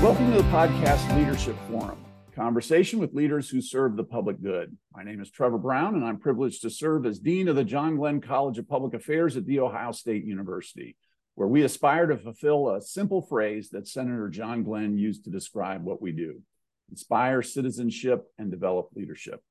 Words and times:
Welcome 0.00 0.30
to 0.30 0.40
the 0.40 0.48
podcast 0.50 1.12
Leadership 1.16 1.56
Forum, 1.68 1.98
conversation 2.32 3.00
with 3.00 3.14
leaders 3.14 3.50
who 3.50 3.60
serve 3.60 3.96
the 3.96 4.04
public 4.04 4.40
good. 4.40 4.76
My 4.94 5.02
name 5.02 5.20
is 5.20 5.28
Trevor 5.28 5.58
Brown, 5.58 5.96
and 5.96 6.04
I'm 6.04 6.20
privileged 6.20 6.62
to 6.62 6.70
serve 6.70 7.04
as 7.04 7.18
Dean 7.18 7.48
of 7.48 7.56
the 7.56 7.64
John 7.64 7.96
Glenn 7.96 8.20
College 8.20 8.58
of 8.58 8.68
Public 8.68 8.94
Affairs 8.94 9.36
at 9.36 9.44
The 9.44 9.58
Ohio 9.58 9.90
State 9.90 10.24
University, 10.24 10.96
where 11.34 11.48
we 11.48 11.64
aspire 11.64 12.06
to 12.06 12.16
fulfill 12.16 12.70
a 12.70 12.80
simple 12.80 13.22
phrase 13.22 13.70
that 13.70 13.88
Senator 13.88 14.28
John 14.28 14.62
Glenn 14.62 14.96
used 14.96 15.24
to 15.24 15.30
describe 15.30 15.82
what 15.82 16.00
we 16.00 16.12
do 16.12 16.42
inspire 16.88 17.42
citizenship 17.42 18.28
and 18.38 18.52
develop 18.52 18.90
leadership. 18.94 19.42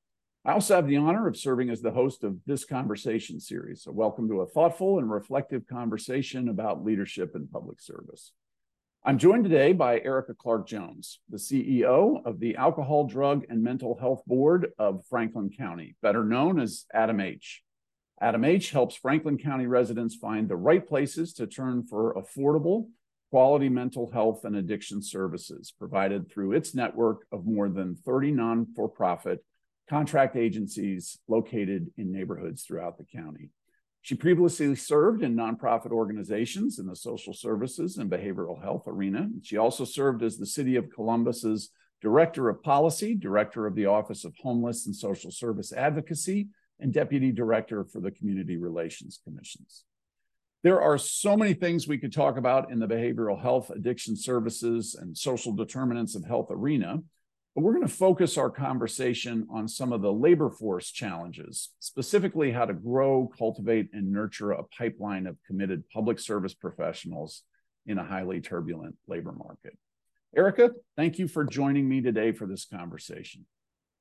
I 0.46 0.52
also 0.52 0.76
have 0.76 0.88
the 0.88 0.96
honor 0.96 1.28
of 1.28 1.36
serving 1.36 1.68
as 1.68 1.82
the 1.82 1.90
host 1.90 2.24
of 2.24 2.38
this 2.46 2.64
conversation 2.64 3.38
series. 3.38 3.82
So, 3.82 3.92
welcome 3.92 4.26
to 4.30 4.40
a 4.40 4.46
thoughtful 4.46 4.98
and 4.98 5.10
reflective 5.10 5.66
conversation 5.66 6.48
about 6.48 6.86
leadership 6.86 7.34
and 7.34 7.52
public 7.52 7.82
service. 7.82 8.32
I'm 9.08 9.16
joined 9.16 9.44
today 9.44 9.72
by 9.72 10.00
Erika 10.00 10.34
Clark 10.34 10.68
Jones, 10.68 11.20
the 11.30 11.38
CEO 11.38 12.22
of 12.26 12.40
the 12.40 12.56
Alcohol, 12.56 13.06
Drug, 13.06 13.46
and 13.48 13.62
Mental 13.62 13.96
Health 13.98 14.22
Board 14.26 14.72
of 14.78 15.02
Franklin 15.08 15.48
County, 15.48 15.96
better 16.02 16.22
known 16.22 16.60
as 16.60 16.84
ADAMH. 16.94 17.60
Adam 18.20 18.44
H 18.44 18.70
helps 18.70 18.96
Franklin 18.96 19.38
County 19.38 19.66
residents 19.66 20.14
find 20.14 20.46
the 20.46 20.56
right 20.56 20.86
places 20.86 21.32
to 21.32 21.46
turn 21.46 21.84
for 21.84 22.16
affordable, 22.16 22.90
quality 23.30 23.70
mental 23.70 24.10
health 24.12 24.44
and 24.44 24.56
addiction 24.56 25.00
services 25.00 25.72
provided 25.78 26.30
through 26.30 26.52
its 26.52 26.74
network 26.74 27.26
of 27.32 27.46
more 27.46 27.70
than 27.70 27.96
30 27.96 28.32
non 28.32 28.66
for 28.76 28.90
profit 28.90 29.42
contract 29.88 30.36
agencies 30.36 31.18
located 31.28 31.90
in 31.96 32.12
neighborhoods 32.12 32.62
throughout 32.64 32.98
the 32.98 33.04
county. 33.04 33.48
She 34.08 34.14
previously 34.14 34.74
served 34.74 35.22
in 35.22 35.36
nonprofit 35.36 35.90
organizations 35.90 36.78
in 36.78 36.86
the 36.86 36.96
social 36.96 37.34
services 37.34 37.98
and 37.98 38.10
behavioral 38.10 38.58
health 38.62 38.84
arena. 38.86 39.28
She 39.42 39.58
also 39.58 39.84
served 39.84 40.22
as 40.22 40.38
the 40.38 40.46
City 40.46 40.76
of 40.76 40.88
Columbus's 40.88 41.68
Director 42.00 42.48
of 42.48 42.62
Policy, 42.62 43.14
Director 43.14 43.66
of 43.66 43.74
the 43.74 43.84
Office 43.84 44.24
of 44.24 44.34
Homeless 44.40 44.86
and 44.86 44.96
Social 44.96 45.30
Service 45.30 45.74
Advocacy, 45.74 46.48
and 46.80 46.90
Deputy 46.90 47.32
Director 47.32 47.84
for 47.84 48.00
the 48.00 48.10
Community 48.10 48.56
Relations 48.56 49.20
Commissions. 49.22 49.84
There 50.62 50.80
are 50.80 50.96
so 50.96 51.36
many 51.36 51.52
things 51.52 51.86
we 51.86 51.98
could 51.98 52.14
talk 52.14 52.38
about 52.38 52.72
in 52.72 52.78
the 52.78 52.88
behavioral 52.88 53.38
health, 53.38 53.68
addiction 53.68 54.16
services, 54.16 54.94
and 54.98 55.18
social 55.18 55.52
determinants 55.52 56.16
of 56.16 56.24
health 56.24 56.46
arena. 56.48 57.02
But 57.54 57.64
we're 57.64 57.72
going 57.72 57.86
to 57.86 57.92
focus 57.92 58.38
our 58.38 58.50
conversation 58.50 59.46
on 59.50 59.66
some 59.66 59.92
of 59.92 60.00
the 60.00 60.12
labor 60.12 60.48
force 60.48 60.90
challenges, 60.92 61.70
specifically 61.80 62.52
how 62.52 62.66
to 62.66 62.74
grow, 62.74 63.30
cultivate, 63.36 63.88
and 63.92 64.12
nurture 64.12 64.52
a 64.52 64.62
pipeline 64.62 65.26
of 65.26 65.36
committed 65.46 65.82
public 65.88 66.20
service 66.20 66.54
professionals 66.54 67.42
in 67.86 67.98
a 67.98 68.04
highly 68.04 68.40
turbulent 68.40 68.96
labor 69.08 69.32
market. 69.32 69.76
Erika, 70.36 70.70
thank 70.96 71.18
you 71.18 71.26
for 71.26 71.44
joining 71.44 71.88
me 71.88 72.00
today 72.00 72.32
for 72.32 72.46
this 72.46 72.64
conversation. 72.64 73.46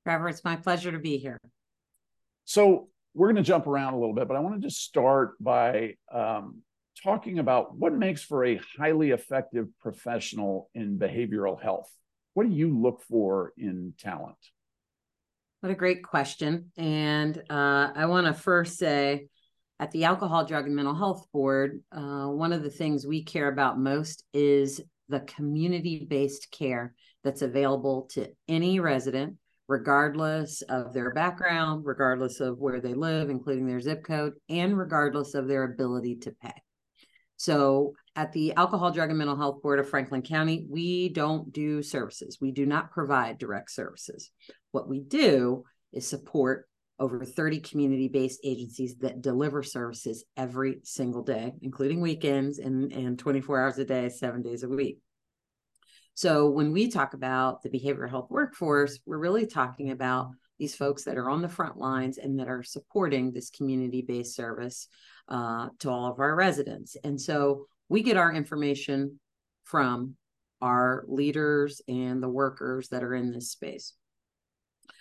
Trevor, 0.06 0.30
it's 0.30 0.44
my 0.44 0.56
pleasure 0.56 0.92
to 0.92 1.00
be 1.00 1.18
here. 1.18 1.40
So, 2.46 2.90
we're 3.14 3.28
going 3.28 3.38
to 3.38 3.48
jump 3.48 3.66
around 3.66 3.96
a 3.96 3.98
little 4.00 4.14
bit, 4.14 4.28
but 4.28 4.38
I 4.38 4.40
want 4.42 4.62
to 4.62 4.68
just 4.68 4.84
start 4.84 5.42
by 5.44 5.96
um, 6.14 6.62
talking 7.04 7.40
about 7.40 7.76
what 7.76 7.94
makes 7.94 8.24
for 8.24 8.46
a 8.46 8.60
highly 8.78 9.10
effective 9.10 9.68
professional 9.82 10.70
in 10.76 11.00
behavioral 11.00 11.60
health 11.60 11.90
what 12.38 12.48
do 12.48 12.56
you 12.56 12.80
look 12.80 13.02
for 13.10 13.52
in 13.58 13.96
talent? 13.98 14.38
What 15.62 15.72
a 15.72 15.76
great 15.76 16.04
question. 16.04 16.72
And 16.78 17.36
uh, 17.50 17.90
I 17.96 18.06
want 18.06 18.28
to 18.28 18.34
first 18.34 18.78
say 18.78 19.30
at 19.80 19.90
the 19.90 20.04
Alcohol, 20.04 20.46
Drug, 20.46 20.68
and 20.68 20.76
Mental 20.76 20.94
Health 20.94 21.26
Board, 21.34 21.82
uh, 21.92 22.28
one 22.28 22.54
of 22.54 22.62
the 22.62 22.70
things 22.70 23.08
we 23.08 23.24
care 23.24 23.48
about 23.48 23.80
most 23.80 24.24
is 24.36 24.80
the 25.10 25.22
community 25.22 26.06
based 26.08 26.52
care 26.52 26.94
that's 27.24 27.42
available 27.42 28.08
to 28.12 28.30
any 28.48 28.80
resident, 28.80 29.38
regardless 29.68 30.62
of 30.62 30.94
their 30.94 31.12
background, 31.16 31.88
regardless 31.88 32.40
of 32.40 32.60
where 32.60 32.80
they 32.80 32.94
live, 32.94 33.32
including 33.32 33.66
their 33.66 33.82
zip 33.82 34.04
code, 34.04 34.34
and 34.48 34.78
regardless 34.78 35.34
of 35.34 35.48
their 35.48 35.64
ability 35.64 36.18
to 36.18 36.32
pay. 36.40 36.54
So 37.38 37.94
at 38.16 38.34
the 38.34 38.54
Alcohol, 38.54 38.92
Drug, 38.92 39.10
and 39.10 39.18
Mental 39.18 39.38
Health 39.38 39.62
Board 39.62 39.80
of 39.80 39.90
Franklin 39.90 40.24
County, 40.24 40.66
we 40.68 41.10
don't 41.10 41.54
do 41.54 41.84
services. 41.84 42.40
We 42.42 42.52
do 42.52 42.66
not 42.66 42.92
provide 42.92 43.38
direct 43.38 43.72
services. 43.72 44.32
What 44.72 44.90
we 44.90 45.00
do 45.00 45.64
is 45.94 46.08
support 46.08 46.68
over 47.00 47.24
30 47.24 47.60
community 47.60 48.08
based 48.08 48.40
agencies 48.44 48.98
that 48.98 49.22
deliver 49.22 49.62
services 49.62 50.26
every 50.36 50.80
single 50.84 51.22
day, 51.22 51.54
including 51.62 52.02
weekends 52.02 52.58
and, 52.58 52.92
and 52.92 53.20
24 53.20 53.62
hours 53.62 53.78
a 53.78 53.86
day, 53.86 54.10
seven 54.10 54.42
days 54.42 54.64
a 54.64 54.70
week. 54.70 54.98
So 56.16 56.50
when 56.50 56.72
we 56.72 56.90
talk 56.90 57.14
about 57.14 57.62
the 57.62 57.70
behavioral 57.70 58.10
health 58.10 58.32
workforce, 58.32 59.00
we're 59.06 59.20
really 59.20 59.46
talking 59.46 59.92
about 59.92 60.32
these 60.60 60.76
folks 60.76 61.04
that 61.04 61.18
are 61.18 61.30
on 61.30 61.42
the 61.42 61.50
front 61.50 61.78
lines 61.78 62.18
and 62.18 62.40
that 62.40 62.48
are 62.48 62.64
supporting 62.64 63.32
this 63.32 63.50
community 63.50 64.02
based 64.02 64.36
service 64.36 64.88
uh, 65.30 65.70
to 65.80 65.90
all 65.90 66.12
of 66.12 66.20
our 66.20 66.36
residents. 66.36 66.96
And 67.04 67.20
so 67.20 67.68
we 67.90 68.02
get 68.02 68.18
our 68.18 68.34
information 68.34 69.20
from 69.64 70.16
our 70.62 71.04
leaders 71.08 71.82
and 71.88 72.22
the 72.22 72.30
workers 72.30 72.90
that 72.90 73.04
are 73.04 73.14
in 73.14 73.32
this 73.32 73.52
space. 73.52 73.94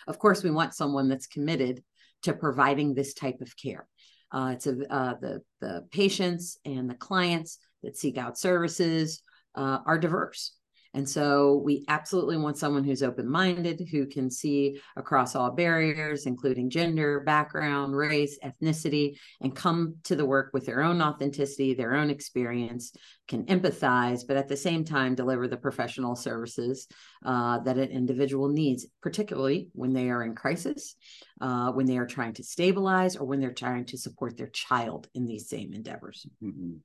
Of 0.06 0.18
course, 0.18 0.42
we 0.42 0.50
want 0.50 0.74
someone 0.74 1.08
that's 1.08 1.26
committed 1.26 1.82
to 2.22 2.32
providing 2.32 2.94
this 2.94 3.14
type 3.14 3.40
of 3.40 3.56
care. 3.56 3.86
Uh, 4.32 4.50
it's 4.54 4.66
a, 4.66 4.92
uh, 4.92 5.14
the 5.20 5.42
the 5.60 5.86
patients 5.92 6.58
and 6.64 6.90
the 6.90 6.94
clients 6.94 7.58
that 7.82 7.96
seek 7.96 8.18
out 8.18 8.38
services 8.38 9.22
uh, 9.54 9.78
are 9.86 9.98
diverse. 9.98 10.55
And 10.96 11.06
so 11.06 11.60
we 11.62 11.84
absolutely 11.88 12.38
want 12.38 12.56
someone 12.56 12.82
who's 12.82 13.02
open 13.02 13.28
minded, 13.28 13.86
who 13.90 14.06
can 14.06 14.30
see 14.30 14.80
across 14.96 15.36
all 15.36 15.50
barriers, 15.50 16.24
including 16.24 16.70
gender, 16.70 17.20
background, 17.20 17.94
race, 17.94 18.38
ethnicity, 18.42 19.18
and 19.42 19.54
come 19.54 19.96
to 20.04 20.16
the 20.16 20.24
work 20.24 20.52
with 20.54 20.64
their 20.64 20.82
own 20.82 21.02
authenticity, 21.02 21.74
their 21.74 21.94
own 21.94 22.08
experience, 22.08 22.94
can 23.28 23.44
empathize, 23.44 24.26
but 24.26 24.38
at 24.38 24.48
the 24.48 24.56
same 24.56 24.84
time 24.84 25.14
deliver 25.14 25.46
the 25.46 25.56
professional 25.58 26.16
services 26.16 26.88
uh, 27.26 27.58
that 27.58 27.76
an 27.76 27.90
individual 27.90 28.48
needs, 28.48 28.86
particularly 29.02 29.68
when 29.74 29.92
they 29.92 30.08
are 30.08 30.22
in 30.22 30.34
crisis, 30.34 30.96
uh, 31.42 31.72
when 31.72 31.84
they 31.84 31.98
are 31.98 32.06
trying 32.06 32.32
to 32.32 32.42
stabilize, 32.42 33.16
or 33.16 33.26
when 33.26 33.40
they're 33.40 33.52
trying 33.52 33.84
to 33.84 33.98
support 33.98 34.38
their 34.38 34.48
child 34.48 35.08
in 35.12 35.26
these 35.26 35.46
same 35.46 35.74
endeavors. 35.74 36.26
Mm-hmm. 36.42 36.76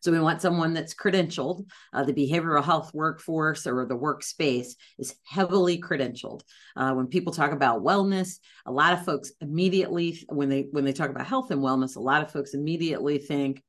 So 0.00 0.12
we 0.12 0.20
want 0.20 0.42
someone 0.42 0.74
that's 0.74 0.94
credentialed. 0.94 1.66
Uh, 1.92 2.04
the 2.04 2.12
behavioral 2.12 2.64
health 2.64 2.92
workforce 2.94 3.66
or 3.66 3.86
the 3.86 3.96
workspace 3.96 4.74
is 4.98 5.14
heavily 5.24 5.80
credentialed. 5.80 6.42
Uh, 6.76 6.92
when 6.92 7.06
people 7.06 7.32
talk 7.32 7.52
about 7.52 7.82
wellness, 7.82 8.38
a 8.66 8.72
lot 8.72 8.92
of 8.92 9.04
folks 9.04 9.32
immediately, 9.40 10.18
when 10.28 10.48
they 10.48 10.66
when 10.70 10.84
they 10.84 10.92
talk 10.92 11.10
about 11.10 11.26
health 11.26 11.50
and 11.50 11.62
wellness, 11.62 11.96
a 11.96 12.00
lot 12.00 12.22
of 12.22 12.30
folks 12.30 12.54
immediately 12.54 13.18
think 13.18 13.62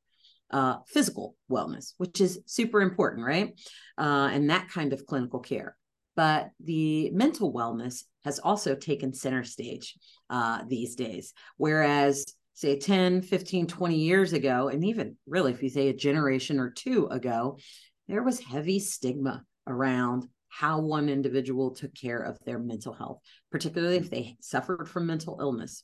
uh, 0.51 0.77
physical 0.87 1.35
wellness, 1.49 1.93
which 1.97 2.21
is 2.21 2.39
super 2.45 2.81
important, 2.81 3.25
right? 3.25 3.59
Uh, 3.97 4.29
and 4.31 4.49
that 4.49 4.69
kind 4.69 4.93
of 4.93 5.05
clinical 5.05 5.39
care. 5.39 5.77
But 6.15 6.49
the 6.59 7.09
mental 7.11 7.53
wellness 7.53 8.03
has 8.25 8.37
also 8.39 8.75
taken 8.75 9.13
center 9.13 9.43
stage 9.43 9.97
uh, 10.29 10.63
these 10.67 10.95
days, 10.95 11.33
whereas 11.57 12.25
say 12.53 12.77
10, 12.77 13.21
15, 13.21 13.67
20 13.67 13.95
years 13.95 14.33
ago, 14.33 14.67
and 14.67 14.83
even 14.85 15.17
really 15.25 15.51
if 15.51 15.63
you 15.63 15.69
say 15.69 15.89
a 15.89 15.93
generation 15.93 16.59
or 16.59 16.69
two 16.69 17.07
ago, 17.07 17.57
there 18.07 18.23
was 18.23 18.39
heavy 18.39 18.79
stigma 18.79 19.43
around 19.67 20.25
how 20.49 20.81
one 20.81 21.07
individual 21.07 21.71
took 21.71 21.93
care 21.95 22.19
of 22.19 22.37
their 22.45 22.59
mental 22.59 22.93
health, 22.93 23.19
particularly 23.51 23.95
if 23.95 24.09
they 24.09 24.35
suffered 24.41 24.89
from 24.89 25.07
mental 25.07 25.37
illness. 25.39 25.83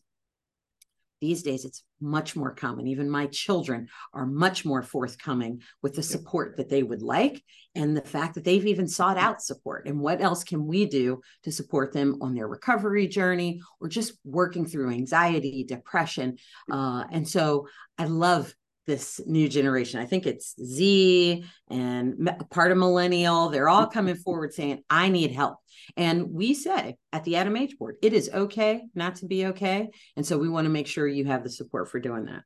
These 1.20 1.42
days, 1.42 1.66
it's 1.66 1.84
much 2.00 2.36
more 2.36 2.54
common. 2.54 2.88
Even 2.88 3.10
my 3.10 3.26
children 3.28 3.88
are 4.14 4.26
much 4.26 4.66
more 4.66 4.84
forthcoming 4.84 5.62
with 5.82 5.96
the 5.96 6.04
support 6.04 6.58
that 6.58 6.70
they 6.70 6.84
would 6.84 7.02
like 7.02 7.44
and 7.74 7.98
the 7.98 8.02
fact 8.02 8.36
that 8.36 8.44
they've 8.44 8.66
even 8.66 8.88
sought 8.88 9.18
out 9.18 9.42
support. 9.42 9.88
And 9.88 10.00
what 10.00 10.22
else 10.22 10.44
can 10.44 10.68
we 10.68 10.86
do 10.86 11.22
to 11.44 11.52
support 11.52 11.92
them 11.92 12.18
on 12.22 12.36
their 12.36 12.48
recovery 12.48 13.08
journey 13.08 13.62
or 13.82 13.88
just 13.88 14.14
working 14.24 14.66
through 14.66 14.92
anxiety, 14.92 15.64
depression? 15.64 16.38
Uh, 16.72 17.06
and 17.12 17.28
so 17.28 17.68
I 17.98 18.06
love 18.06 18.54
this 18.88 19.22
new 19.28 19.48
generation. 19.48 20.00
I 20.00 20.06
think 20.06 20.26
it's 20.26 20.56
Z 20.64 21.46
and 21.70 22.32
part 22.50 22.72
of 22.72 22.78
millennial. 22.78 23.50
They're 23.50 23.70
all 23.70 23.86
coming 23.88 24.16
forward 24.16 24.54
saying, 24.54 24.84
I 24.90 25.10
need 25.10 25.32
help. 25.32 25.58
And 25.96 26.32
we 26.32 26.54
say 26.54 26.96
at 27.14 27.24
the 27.24 27.34
ADAMH 27.34 27.78
board, 27.78 27.98
it 28.02 28.14
is 28.14 28.30
okay 28.34 28.84
not 28.96 29.18
to 29.18 29.26
be 29.26 29.48
okay. 29.48 29.90
And 30.16 30.26
so 30.26 30.38
we 30.38 30.50
want 30.50 30.66
to 30.66 30.70
make 30.70 30.88
sure 30.88 31.08
you 31.08 31.26
have 31.26 31.44
the 31.44 31.50
support 31.50 31.90
for 31.90 32.00
doing 32.00 32.26
that. 32.26 32.42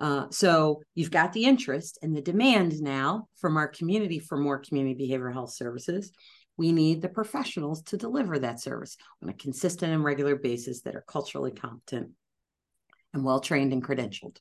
Uh, 0.00 0.26
so 0.30 0.82
you've 0.94 1.10
got 1.10 1.32
the 1.32 1.44
interest 1.44 1.98
and 2.02 2.16
the 2.16 2.22
demand 2.22 2.80
now 2.80 3.26
from 3.40 3.56
our 3.56 3.66
community 3.66 4.18
for 4.18 4.38
more 4.38 4.58
community 4.58 5.08
behavioral 5.08 5.32
health 5.32 5.52
services. 5.52 6.12
We 6.56 6.72
need 6.72 7.02
the 7.02 7.08
professionals 7.08 7.82
to 7.84 7.96
deliver 7.96 8.38
that 8.38 8.60
service 8.60 8.96
on 9.22 9.28
a 9.28 9.34
consistent 9.34 9.92
and 9.92 10.04
regular 10.04 10.36
basis 10.36 10.82
that 10.82 10.94
are 10.94 11.04
culturally 11.06 11.52
competent 11.52 12.10
and 13.12 13.24
well 13.24 13.40
trained 13.40 13.72
and 13.72 13.82
credentialed. 13.82 14.36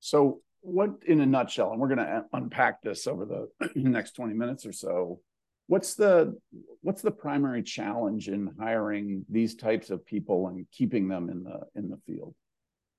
So, 0.00 0.40
what 0.64 0.90
in 1.06 1.20
a 1.20 1.26
nutshell, 1.26 1.72
and 1.72 1.80
we're 1.80 1.94
going 1.94 1.98
to 1.98 2.24
unpack 2.32 2.82
this 2.82 3.06
over 3.06 3.24
the 3.24 3.70
next 3.74 4.12
20 4.12 4.34
minutes 4.34 4.64
or 4.64 4.72
so, 4.72 5.20
what's 5.66 5.94
the 5.94 6.38
what's 6.80 7.02
the 7.02 7.10
primary 7.10 7.62
challenge 7.62 8.28
in 8.28 8.50
hiring 8.58 9.24
these 9.28 9.54
types 9.54 9.90
of 9.90 10.04
people 10.04 10.48
and 10.48 10.66
keeping 10.72 11.08
them 11.08 11.28
in 11.28 11.44
the 11.44 11.60
in 11.74 11.90
the 11.90 11.98
field? 12.06 12.34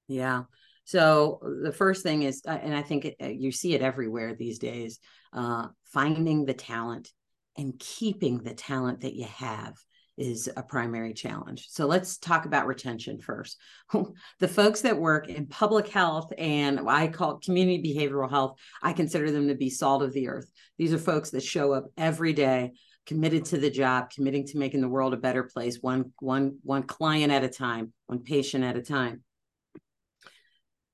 Yeah. 0.08 0.44
So 0.86 1.40
the 1.64 1.72
first 1.72 2.04
thing 2.04 2.22
is 2.22 2.44
uh, 2.48 2.60
and 2.62 2.76
i 2.76 2.84
think 2.84 3.06
it, 3.06 3.16
uh, 3.22 3.28
you 3.28 3.52
see 3.52 3.74
it 3.74 3.82
everywhere 3.82 4.36
these 4.36 4.60
days 4.60 5.00
uh, 5.34 5.68
finding 5.86 6.46
the 6.46 6.54
talent 6.54 7.12
and 7.58 7.80
keeping 7.80 8.40
the 8.40 8.54
talent 8.54 9.02
that 9.02 9.16
you 9.16 9.26
have 9.26 9.74
is 10.18 10.50
a 10.56 10.64
primary 10.64 11.14
challenge. 11.14 11.68
So 11.70 11.86
let's 11.86 12.18
talk 12.18 12.46
about 12.46 12.68
retention 12.68 13.20
first. 13.20 13.58
the 14.40 14.48
folks 14.48 14.82
that 14.82 14.98
work 14.98 15.28
in 15.28 15.48
public 15.48 15.88
health 15.88 16.32
and 16.38 16.80
I 16.88 17.08
call 17.08 17.40
community 17.40 17.96
behavioral 17.96 18.30
health, 18.30 18.58
I 18.82 18.94
consider 18.94 19.32
them 19.32 19.48
to 19.50 19.56
be 19.56 19.70
salt 19.70 20.04
of 20.04 20.14
the 20.14 20.30
earth. 20.30 20.50
These 20.78 20.94
are 20.94 20.98
folks 20.98 21.32
that 21.32 21.44
show 21.44 21.74
up 21.74 21.86
every 21.98 22.34
day 22.34 22.74
committed 23.06 23.46
to 23.46 23.58
the 23.58 23.70
job, 23.70 24.10
committing 24.10 24.46
to 24.48 24.58
making 24.58 24.82
the 24.82 24.90
world 24.90 25.14
a 25.14 25.18
better 25.18 25.44
place, 25.44 25.78
one 25.82 26.12
one 26.20 26.58
one 26.64 26.84
client 26.84 27.32
at 27.32 27.44
a 27.44 27.50
time, 27.50 27.94
one 28.08 28.20
patient 28.20 28.64
at 28.64 28.78
a 28.78 28.82
time. 28.82 29.24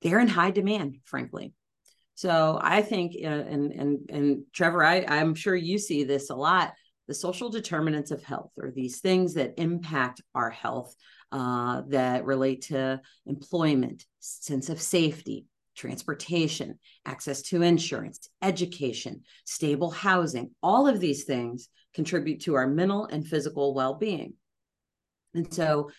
They're 0.02 0.20
in 0.20 0.28
high 0.28 0.52
demand, 0.52 0.98
frankly. 1.06 1.54
So 2.16 2.60
I 2.62 2.82
think, 2.82 3.16
uh, 3.24 3.28
and 3.28 3.72
and 3.72 4.10
and 4.10 4.44
Trevor, 4.54 4.84
I, 4.84 5.06
I'm 5.08 5.36
sure 5.36 5.56
you 5.56 5.78
see 5.78 6.04
this 6.04 6.30
a 6.30 6.36
lot 6.36 6.74
the 7.12 7.16
social 7.16 7.50
determinants 7.50 8.10
of 8.10 8.24
health 8.24 8.52
or 8.58 8.72
these 8.72 9.02
things 9.02 9.34
that 9.34 9.56
impact 9.58 10.22
our 10.34 10.50
health 10.50 10.96
uh, 11.34 11.82
that 11.90 12.24
relate 12.24 12.62
to 12.62 13.02
employment, 13.26 14.06
sense 14.22 14.70
of 14.70 14.82
safety, 14.82 15.46
transportation, 15.76 16.80
access 17.06 17.42
to 17.42 17.64
insurance, 17.64 18.30
education, 18.42 19.24
stable 19.44 19.92
housing, 19.92 20.52
all 20.64 20.88
of 20.88 21.02
these 21.02 21.26
things 21.26 21.68
contribute 21.94 22.40
to 22.40 22.56
our 22.56 22.68
mental 22.68 23.04
and 23.08 23.28
physical 23.28 23.74
well 23.74 23.96
being. 23.96 24.36
And 25.34 25.54
so 25.54 25.92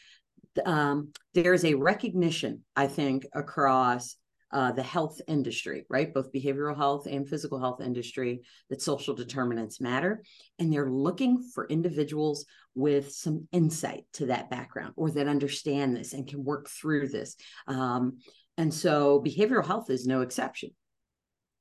um, 0.65 1.13
there's 1.35 1.67
a 1.67 1.75
recognition, 1.75 2.65
I 2.75 2.87
think, 2.87 3.27
across 3.35 4.17
uh, 4.53 4.73
the 4.73 4.83
health 4.83 5.21
industry, 5.29 5.87
right? 5.89 6.13
Both 6.13 6.33
behavioral 6.33 6.77
health 6.77 7.07
and 7.07 7.29
physical 7.29 7.59
health 7.59 7.81
industry, 7.81 8.43
that 8.71 8.83
social 8.83 9.15
determinants 9.15 9.81
matter. 9.81 10.23
And 10.59 10.73
they're 10.73 10.91
looking 10.91 11.43
for 11.55 11.67
individuals 11.69 12.45
with 12.75 13.13
some 13.13 13.49
insight 13.53 14.05
to 14.15 14.27
that 14.27 14.51
background 14.51 14.95
or 14.97 15.11
that 15.11 15.29
understand 15.29 15.97
this 15.97 16.13
and 16.13 16.27
can 16.27 16.45
work 16.45 16.69
through 16.69 17.09
this. 17.09 17.37
Um, 17.67 18.19
and 18.59 18.73
so 18.73 19.23
behavioral 19.25 19.67
health 19.67 19.91
is 19.91 20.07
no 20.07 20.21
exception. 20.21 20.71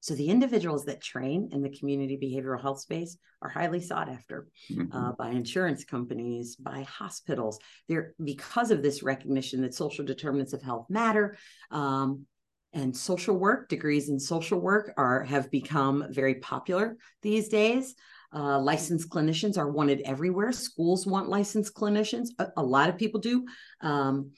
So 0.01 0.15
the 0.15 0.29
individuals 0.29 0.85
that 0.85 1.01
train 1.01 1.49
in 1.51 1.61
the 1.61 1.69
community 1.69 2.17
behavioral 2.17 2.61
health 2.61 2.79
space 2.79 3.17
are 3.41 3.49
highly 3.49 3.79
sought 3.79 4.09
after 4.09 4.47
mm-hmm. 4.71 4.95
uh, 4.95 5.11
by 5.13 5.29
insurance 5.29 5.83
companies, 5.83 6.55
by 6.55 6.81
hospitals. 6.89 7.59
They're 7.87 8.13
because 8.23 8.71
of 8.71 8.81
this 8.81 9.03
recognition 9.03 9.61
that 9.61 9.75
social 9.75 10.03
determinants 10.03 10.53
of 10.53 10.63
health 10.63 10.87
matter. 10.89 11.37
Um, 11.69 12.25
and 12.73 12.95
social 12.95 13.35
work 13.35 13.67
degrees 13.69 14.09
in 14.09 14.19
social 14.19 14.59
work 14.59 14.93
are 14.97 15.23
have 15.23 15.51
become 15.51 16.05
very 16.09 16.35
popular 16.35 16.97
these 17.21 17.49
days. 17.49 17.95
Uh, 18.33 18.59
licensed 18.59 19.09
clinicians 19.09 19.57
are 19.57 19.69
wanted 19.69 20.01
everywhere. 20.05 20.53
Schools 20.53 21.05
want 21.05 21.27
licensed 21.27 21.73
clinicians. 21.73 22.29
A, 22.39 22.47
a 22.57 22.63
lot 22.63 22.87
of 22.87 22.97
people 22.97 23.19
do. 23.19 23.45
Um, 23.81 24.31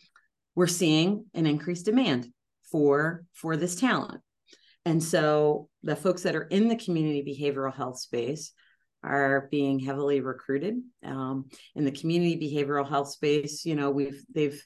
we're 0.56 0.68
seeing 0.68 1.26
an 1.34 1.46
increased 1.46 1.86
demand 1.86 2.28
for 2.72 3.24
for 3.34 3.56
this 3.56 3.76
talent. 3.76 4.22
And 4.86 5.02
so 5.02 5.70
the 5.84 5.96
folks 5.96 6.24
that 6.24 6.36
are 6.36 6.44
in 6.44 6.68
the 6.68 6.76
community 6.76 7.24
behavioral 7.24 7.74
health 7.74 8.00
space 8.00 8.52
are 9.04 9.48
being 9.52 9.80
heavily 9.80 10.22
recruited. 10.22 10.76
Um, 11.06 11.50
in 11.76 11.86
the 11.86 11.92
community 11.92 12.36
behavioral 12.38 12.88
health 12.88 13.10
space 13.10 13.64
you 13.64 13.76
know 13.76 13.92
we've 13.92 14.24
they've 14.34 14.60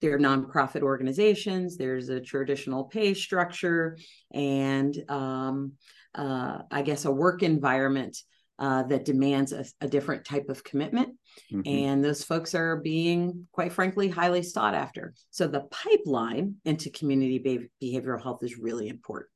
they're 0.00 0.18
nonprofit 0.18 0.82
organizations. 0.82 1.76
There's 1.76 2.08
a 2.08 2.20
traditional 2.20 2.84
pay 2.84 3.14
structure 3.14 3.98
and 4.32 4.96
um, 5.08 5.72
uh, 6.14 6.58
I 6.70 6.82
guess 6.82 7.04
a 7.04 7.10
work 7.10 7.42
environment 7.42 8.16
uh, 8.58 8.82
that 8.84 9.04
demands 9.04 9.52
a, 9.52 9.64
a, 9.80 9.86
different 9.86 10.24
type 10.24 10.48
of 10.48 10.64
commitment. 10.64 11.14
Mm-hmm. 11.52 11.60
And 11.64 12.04
those 12.04 12.24
folks 12.24 12.56
are 12.56 12.76
being, 12.76 13.46
quite 13.52 13.72
frankly, 13.72 14.08
highly 14.08 14.42
sought 14.42 14.74
after. 14.74 15.14
So 15.30 15.46
the 15.46 15.68
pipeline 15.70 16.56
into 16.64 16.90
community 16.90 17.38
be- 17.38 17.68
behavioral 17.80 18.20
health 18.20 18.42
is 18.42 18.58
really 18.58 18.88
important. 18.88 19.30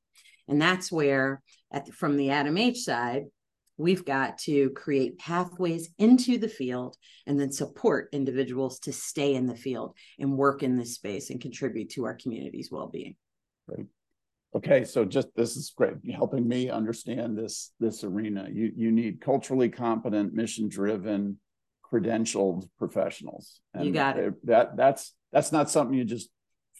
And 0.48 0.60
that's 0.60 0.90
where, 0.90 1.40
at 1.72 1.86
the, 1.86 1.92
from 1.92 2.16
the 2.16 2.28
ADAMH 2.28 2.78
side, 2.78 3.22
we've 3.82 4.04
got 4.04 4.38
to 4.38 4.70
create 4.70 5.18
pathways 5.18 5.90
into 5.98 6.38
the 6.38 6.48
field 6.48 6.96
and 7.26 7.38
then 7.38 7.50
support 7.50 8.08
individuals 8.12 8.78
to 8.78 8.92
stay 8.92 9.34
in 9.34 9.46
the 9.46 9.56
field 9.56 9.96
and 10.18 10.36
work 10.36 10.62
in 10.62 10.76
this 10.76 10.94
space 10.94 11.30
and 11.30 11.40
contribute 11.40 11.90
to 11.90 12.04
our 12.04 12.14
community's 12.14 12.70
well-being. 12.70 13.16
Great. 13.68 13.86
okay 14.56 14.84
so 14.84 15.04
just 15.04 15.28
this 15.36 15.56
is 15.56 15.72
great 15.76 15.94
helping 16.12 16.46
me 16.46 16.68
understand 16.68 17.36
this 17.36 17.72
this 17.78 18.04
arena. 18.04 18.48
You 18.50 18.72
you 18.76 18.90
need 18.90 19.20
culturally 19.20 19.68
competent 19.68 20.32
mission 20.32 20.68
driven 20.68 21.38
credentialed 21.92 22.68
professionals. 22.78 23.60
And 23.74 23.86
you 23.86 23.92
got 23.92 24.18
it. 24.18 24.46
that 24.46 24.76
that's 24.76 25.14
that's 25.32 25.52
not 25.52 25.70
something 25.70 25.96
you 25.96 26.04
just 26.04 26.30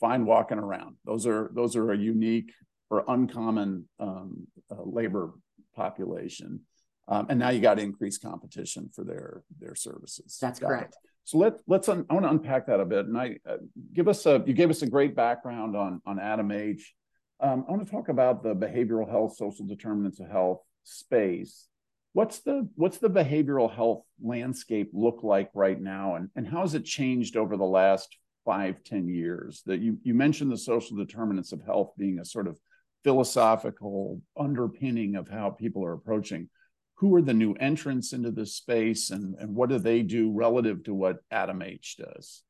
find 0.00 0.26
walking 0.26 0.58
around. 0.58 0.96
Those 1.04 1.26
are 1.26 1.50
those 1.54 1.76
are 1.76 1.92
a 1.92 1.96
unique 1.96 2.52
or 2.90 3.04
uncommon 3.08 3.88
um, 4.00 4.46
uh, 4.70 4.82
labor 4.84 5.32
population 5.74 6.60
um, 7.08 7.26
and 7.28 7.38
now 7.38 7.50
you 7.50 7.60
got 7.60 7.78
increased 7.78 8.22
competition 8.22 8.90
for 8.94 9.04
their 9.04 9.42
their 9.58 9.74
services. 9.74 10.38
That's 10.40 10.60
got 10.60 10.68
correct. 10.68 10.94
It. 10.94 11.08
So 11.24 11.38
let 11.38 11.54
let's 11.66 11.88
un, 11.88 12.06
I 12.08 12.14
want 12.14 12.26
to 12.26 12.30
unpack 12.30 12.66
that 12.66 12.80
a 12.80 12.84
bit, 12.84 13.06
and 13.06 13.16
I 13.16 13.38
uh, 13.48 13.56
give 13.92 14.08
us 14.08 14.26
a 14.26 14.42
you 14.46 14.54
gave 14.54 14.70
us 14.70 14.82
a 14.82 14.88
great 14.88 15.14
background 15.14 15.76
on 15.76 16.00
on 16.06 16.18
ADAMH. 16.18 16.82
Um, 17.40 17.64
I 17.66 17.72
want 17.72 17.84
to 17.84 17.90
talk 17.90 18.08
about 18.08 18.42
the 18.42 18.54
behavioral 18.54 19.08
health, 19.08 19.36
social 19.36 19.66
determinants 19.66 20.20
of 20.20 20.28
health 20.28 20.62
space. 20.84 21.68
What's 22.12 22.40
the 22.40 22.68
what's 22.76 22.98
the 22.98 23.10
behavioral 23.10 23.72
health 23.72 24.04
landscape 24.22 24.90
look 24.92 25.20
like 25.22 25.50
right 25.54 25.80
now, 25.80 26.16
and 26.16 26.28
and 26.36 26.46
how 26.46 26.60
has 26.60 26.74
it 26.74 26.84
changed 26.84 27.36
over 27.36 27.56
the 27.56 27.64
last 27.64 28.16
five 28.44 28.82
ten 28.84 29.08
years? 29.08 29.62
That 29.66 29.80
you 29.80 29.98
you 30.02 30.14
mentioned 30.14 30.52
the 30.52 30.58
social 30.58 30.96
determinants 30.96 31.52
of 31.52 31.62
health 31.62 31.92
being 31.96 32.18
a 32.18 32.24
sort 32.24 32.46
of 32.46 32.58
philosophical 33.04 34.20
underpinning 34.36 35.16
of 35.16 35.28
how 35.28 35.50
people 35.50 35.84
are 35.84 35.92
approaching 35.92 36.48
who 37.02 37.12
are 37.16 37.20
the 37.20 37.34
new 37.34 37.52
entrants 37.54 38.12
into 38.12 38.30
this 38.30 38.54
space 38.54 39.10
and, 39.10 39.34
and 39.40 39.52
what 39.52 39.68
do 39.68 39.76
they 39.76 40.02
do 40.02 40.30
relative 40.30 40.84
to 40.84 40.94
what 40.94 41.16
ADAMH 41.32 41.96
does? 41.96 42.44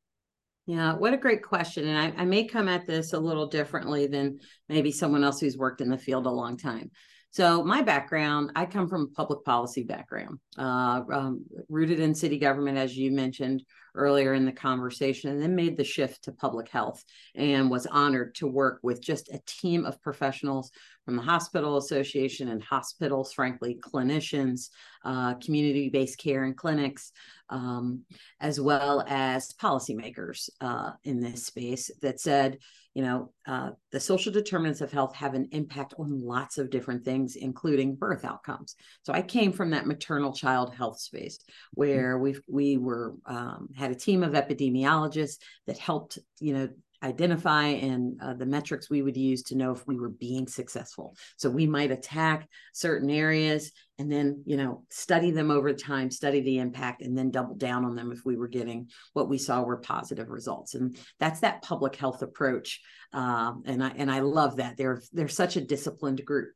Yeah, 0.67 0.93
what 0.93 1.15
a 1.15 1.17
great 1.17 1.43
question. 1.43 1.89
And 1.89 1.97
I, 1.97 2.21
I, 2.21 2.25
may 2.27 2.45
come 2.45 2.69
at 2.69 2.87
this 2.87 3.15
a 3.15 3.19
little 3.19 3.47
differently 3.47 4.09
than 4.09 4.41
maybe 4.69 4.93
someone 4.93 5.25
else 5.25 5.41
who's 5.41 5.57
worked 5.57 5.81
in 5.81 5.89
the 5.89 5.97
field 5.97 6.27
a 6.27 6.31
long 6.31 6.59
time. 6.59 6.91
So, 7.33 7.65
my 7.65 7.81
background, 7.81 8.53
I 8.57 8.67
come 8.67 8.87
from 8.89 9.05
a 9.05 9.15
public 9.17 9.43
policy 9.43 9.85
background, 9.85 10.39
uh, 10.59 11.01
um, 11.11 11.47
rooted 11.71 11.99
in 11.99 12.15
city 12.15 12.39
government, 12.39 12.77
as 12.77 12.95
you 12.95 13.11
mentioned 13.11 13.65
earlier 13.95 14.35
in 14.35 14.45
the 14.45 14.53
conversation, 14.53 15.31
and 15.31 15.41
then 15.41 15.57
made 15.57 15.79
the 15.79 15.85
shift 15.85 16.25
to 16.25 16.33
public 16.33 16.69
health 16.69 17.03
and 17.35 17.71
was 17.71 17.87
honored 17.87 18.35
to 18.35 18.47
work 18.47 18.81
with 18.83 19.01
just 19.01 19.33
a 19.33 19.41
team 19.47 19.87
of 19.87 20.01
professionals 20.03 20.71
from 21.07 21.17
the 21.17 21.23
Hospital 21.23 21.79
Association 21.79 22.49
and 22.49 22.63
hospitals, 22.63 23.33
frankly, 23.33 23.79
clinicians, 23.81 24.69
uh, 25.03 25.33
community 25.37 25.89
based 25.89 26.19
care 26.19 26.45
and 26.45 26.55
clinics, 26.55 27.13
um, 27.49 28.03
as 28.41 28.61
well 28.61 29.07
as 29.09 29.55
policymakers 29.55 30.51
uh, 30.61 30.91
in 31.05 31.21
this 31.21 31.47
space 31.47 31.91
that 32.03 32.21
said, 32.21 32.59
you 32.95 33.03
know, 33.03 33.33
uh, 33.47 33.71
the 33.91 34.01
social 34.01 34.33
determinants 34.33 34.81
of 34.81 34.93
health 34.93 35.15
have 35.17 35.35
an 35.35 35.49
impact 35.53 35.95
on 35.99 36.21
lots 36.21 36.59
of 36.59 36.71
different 36.71 37.05
things, 37.05 37.37
including 37.37 37.95
birth 37.95 38.25
outcomes. 38.25 38.77
So 39.03 39.13
I 39.13 39.23
came 39.23 39.53
from 39.53 39.71
that 39.71 39.87
maternal 39.87 40.33
child 40.33 40.75
health 40.75 41.01
space 41.01 41.39
where 41.73 42.19
we 42.19 42.37
we 42.49 42.77
were 42.77 43.15
um, 43.25 43.69
had 43.75 43.91
a 43.91 43.97
team 43.97 44.23
of 44.23 44.33
epidemiologists 44.33 45.39
that 45.67 45.79
helped, 45.79 46.19
you 46.39 46.53
know, 46.53 46.69
identify 47.03 47.67
and 47.67 48.21
uh, 48.23 48.35
the 48.35 48.47
metrics 48.47 48.89
we 48.89 49.03
would 49.03 49.17
use 49.17 49.43
to 49.43 49.57
know 49.57 49.73
if 49.73 49.87
we 49.87 49.99
were 49.99 50.09
being 50.09 50.47
successful. 50.47 51.17
So 51.37 51.51
we 51.51 51.67
might 51.67 51.91
attack 51.91 52.49
certain 52.73 53.11
areas 53.11 53.73
and 53.99 54.11
then, 54.11 54.43
you 54.47 54.57
know, 54.57 54.85
study 54.91 55.31
them 55.31 55.51
over 55.51 55.73
time, 55.73 56.11
study 56.11 56.41
the 56.41 56.59
impact, 56.59 57.03
and 57.03 57.17
then 57.17 57.31
double 57.31 57.55
down 57.55 57.85
on 57.85 57.95
them 57.95 58.13
if 58.13 58.25
we 58.25 58.37
were 58.37 58.49
getting 58.49 58.89
what 59.13 59.29
we 59.29 59.39
saw 59.39 59.63
were 59.63 59.79
positive 59.79 60.29
results. 60.29 60.75
And 60.75 60.97
that's 61.19 61.41
that 61.41 61.63
public 61.63 61.97
health 61.97 62.23
approach. 62.23 62.81
Um, 63.13 63.63
and 63.67 63.83
I 63.83 63.93
and 63.97 64.11
I 64.11 64.21
love 64.21 64.57
that. 64.57 64.77
They're 64.77 65.03
they're 65.13 65.29
such 65.29 65.57
a 65.57 65.61
disciplined 65.61 66.25
group. 66.25 66.51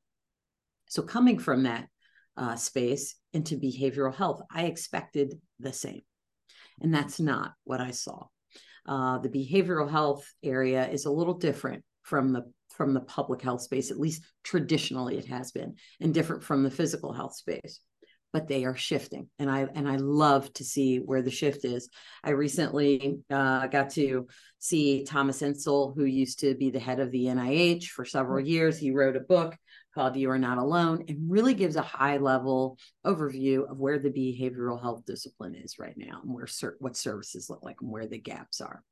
So 0.89 1.03
coming 1.03 1.39
from 1.39 1.65
that 1.65 1.89
uh, 2.37 2.57
space 2.57 3.17
into 3.33 3.57
behavioral 3.57 4.15
health, 4.15 4.43
I 4.51 4.65
expected 4.65 5.35
the 5.59 5.73
same. 5.73 6.03
And 6.81 6.95
that's 6.95 7.19
not 7.19 7.53
what 7.65 7.81
I 7.81 7.91
saw 7.91 8.27
uh, 8.87 9.19
the 9.19 9.29
behavioral 9.29 9.91
health 9.91 10.25
area 10.43 10.89
is 10.89 11.05
a 11.05 11.11
little 11.11 11.35
different 11.35 11.85
from 12.03 12.33
the 12.33 12.43
from 12.71 12.93
the 12.93 13.01
public 13.01 13.41
health 13.41 13.63
space 13.63 13.91
at 13.91 13.99
least 13.99 14.23
traditionally 14.45 15.17
it 15.17 15.25
has 15.27 15.51
been 15.51 15.75
and 16.01 16.13
different 16.13 16.45
from 16.45 16.63
the 16.63 16.71
physical 16.71 17.13
health 17.13 17.35
space. 17.35 17.81
But 18.33 18.49
they 18.49 18.67
are 18.67 18.77
shifting 18.77 19.29
and 19.39 19.51
i 19.51 19.67
and 19.75 19.89
i 19.89 19.97
love 19.97 20.53
to 20.55 20.65
see 20.65 20.99
where 20.99 21.23
the 21.23 21.31
shift 21.31 21.65
is. 21.65 21.89
I 22.23 22.31
recently 22.31 23.21
uh, 23.31 23.67
got 23.69 23.91
to 23.91 24.27
see 24.59 25.05
thomas 25.05 25.41
insel 25.43 25.95
who 25.97 26.05
used 26.05 26.41
to 26.41 26.55
be 26.55 26.71
the 26.71 26.79
head 26.79 27.01
of 27.01 27.11
the 27.13 27.27
nih 27.27 27.85
for 27.85 28.05
several 28.05 28.45
years. 28.45 28.79
He 28.79 28.91
wrote 28.91 29.17
a 29.17 29.21
book 29.21 29.57
called 29.97 30.17
you 30.17 30.31
are 30.31 30.39
not 30.39 30.59
alone 30.59 31.05
and 31.09 31.29
really 31.29 31.55
gives 31.55 31.75
a 31.75 31.83
high 31.83 32.19
level 32.19 32.79
overview 33.05 33.69
of 33.69 33.79
where 33.79 33.99
the 33.99 34.11
behavioral 34.11 34.81
health 34.81 35.05
discipline 35.05 35.57
is 35.57 35.81
right 35.81 35.97
now 35.97 36.21
and 36.23 36.33
where 36.33 36.47
what 36.79 36.97
services 36.97 37.51
look 37.51 37.65
like 37.65 37.81
and 37.81 37.91
where 37.91 38.07
the 38.07 38.19
gaps 38.19 38.61
are 38.61 38.85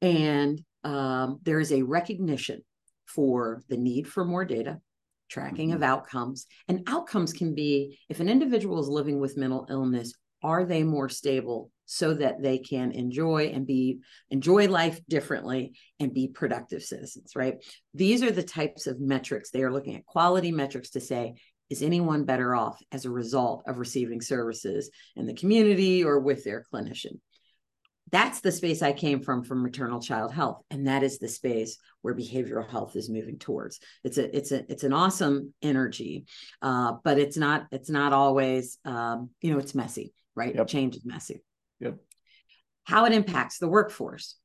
and 0.00 0.62
um, 0.84 1.40
there 1.42 1.60
is 1.60 1.72
a 1.72 1.82
recognition 1.82 2.62
for 3.06 3.62
the 3.68 3.76
need 3.76 4.08
for 4.08 4.24
more 4.24 4.44
data 4.44 4.80
tracking 5.28 5.68
mm-hmm. 5.68 5.76
of 5.76 5.82
outcomes. 5.82 6.46
And 6.68 6.82
outcomes 6.86 7.32
can 7.32 7.54
be 7.54 7.98
if 8.08 8.20
an 8.20 8.28
individual 8.28 8.80
is 8.80 8.88
living 8.88 9.20
with 9.20 9.36
mental 9.36 9.66
illness, 9.70 10.12
are 10.42 10.64
they 10.64 10.82
more 10.82 11.08
stable 11.08 11.70
so 11.92 12.14
that 12.14 12.40
they 12.40 12.56
can 12.56 12.92
enjoy 12.92 13.50
and 13.52 13.66
be 13.66 13.98
enjoy 14.30 14.68
life 14.68 15.00
differently 15.08 15.72
and 15.98 16.14
be 16.14 16.28
productive 16.28 16.84
citizens, 16.84 17.32
right? 17.34 17.56
These 17.94 18.22
are 18.22 18.30
the 18.30 18.44
types 18.44 18.86
of 18.86 19.00
metrics 19.00 19.50
they 19.50 19.64
are 19.64 19.72
looking 19.72 19.96
at 19.96 20.06
quality 20.06 20.52
metrics 20.52 20.90
to 20.90 21.00
say 21.00 21.34
is 21.68 21.82
anyone 21.82 22.24
better 22.24 22.54
off 22.54 22.80
as 22.92 23.04
a 23.04 23.10
result 23.10 23.64
of 23.66 23.78
receiving 23.78 24.20
services 24.20 24.90
in 25.16 25.26
the 25.26 25.34
community 25.34 26.04
or 26.04 26.20
with 26.20 26.44
their 26.44 26.64
clinician? 26.72 27.18
that's 28.10 28.40
the 28.40 28.52
space 28.52 28.82
I 28.82 28.92
came 28.92 29.20
from 29.20 29.44
from 29.44 29.62
maternal 29.62 30.00
child 30.00 30.32
health, 30.32 30.62
and 30.70 30.86
that 30.88 31.02
is 31.02 31.18
the 31.18 31.28
space 31.28 31.78
where 32.02 32.14
behavioral 32.14 32.68
health 32.68 32.96
is 32.96 33.08
moving 33.08 33.38
towards. 33.38 33.78
It's 34.04 34.18
a 34.18 34.36
it's 34.36 34.52
a 34.52 34.70
it's 34.70 34.84
an 34.84 34.92
awesome 34.92 35.54
energy, 35.62 36.26
uh, 36.60 36.94
but 37.04 37.18
it's 37.18 37.36
not 37.36 37.66
it's 37.70 37.90
not 37.90 38.12
always 38.12 38.78
um, 38.84 39.30
you 39.40 39.52
know 39.52 39.58
it's 39.58 39.74
messy, 39.74 40.12
right? 40.34 40.54
Yep. 40.54 40.66
Change 40.66 40.96
is 40.96 41.04
messy. 41.04 41.42
Yep. 41.80 41.96
How 42.84 43.04
it 43.04 43.12
impacts 43.12 43.58
the 43.58 43.68
workforce, 43.68 44.36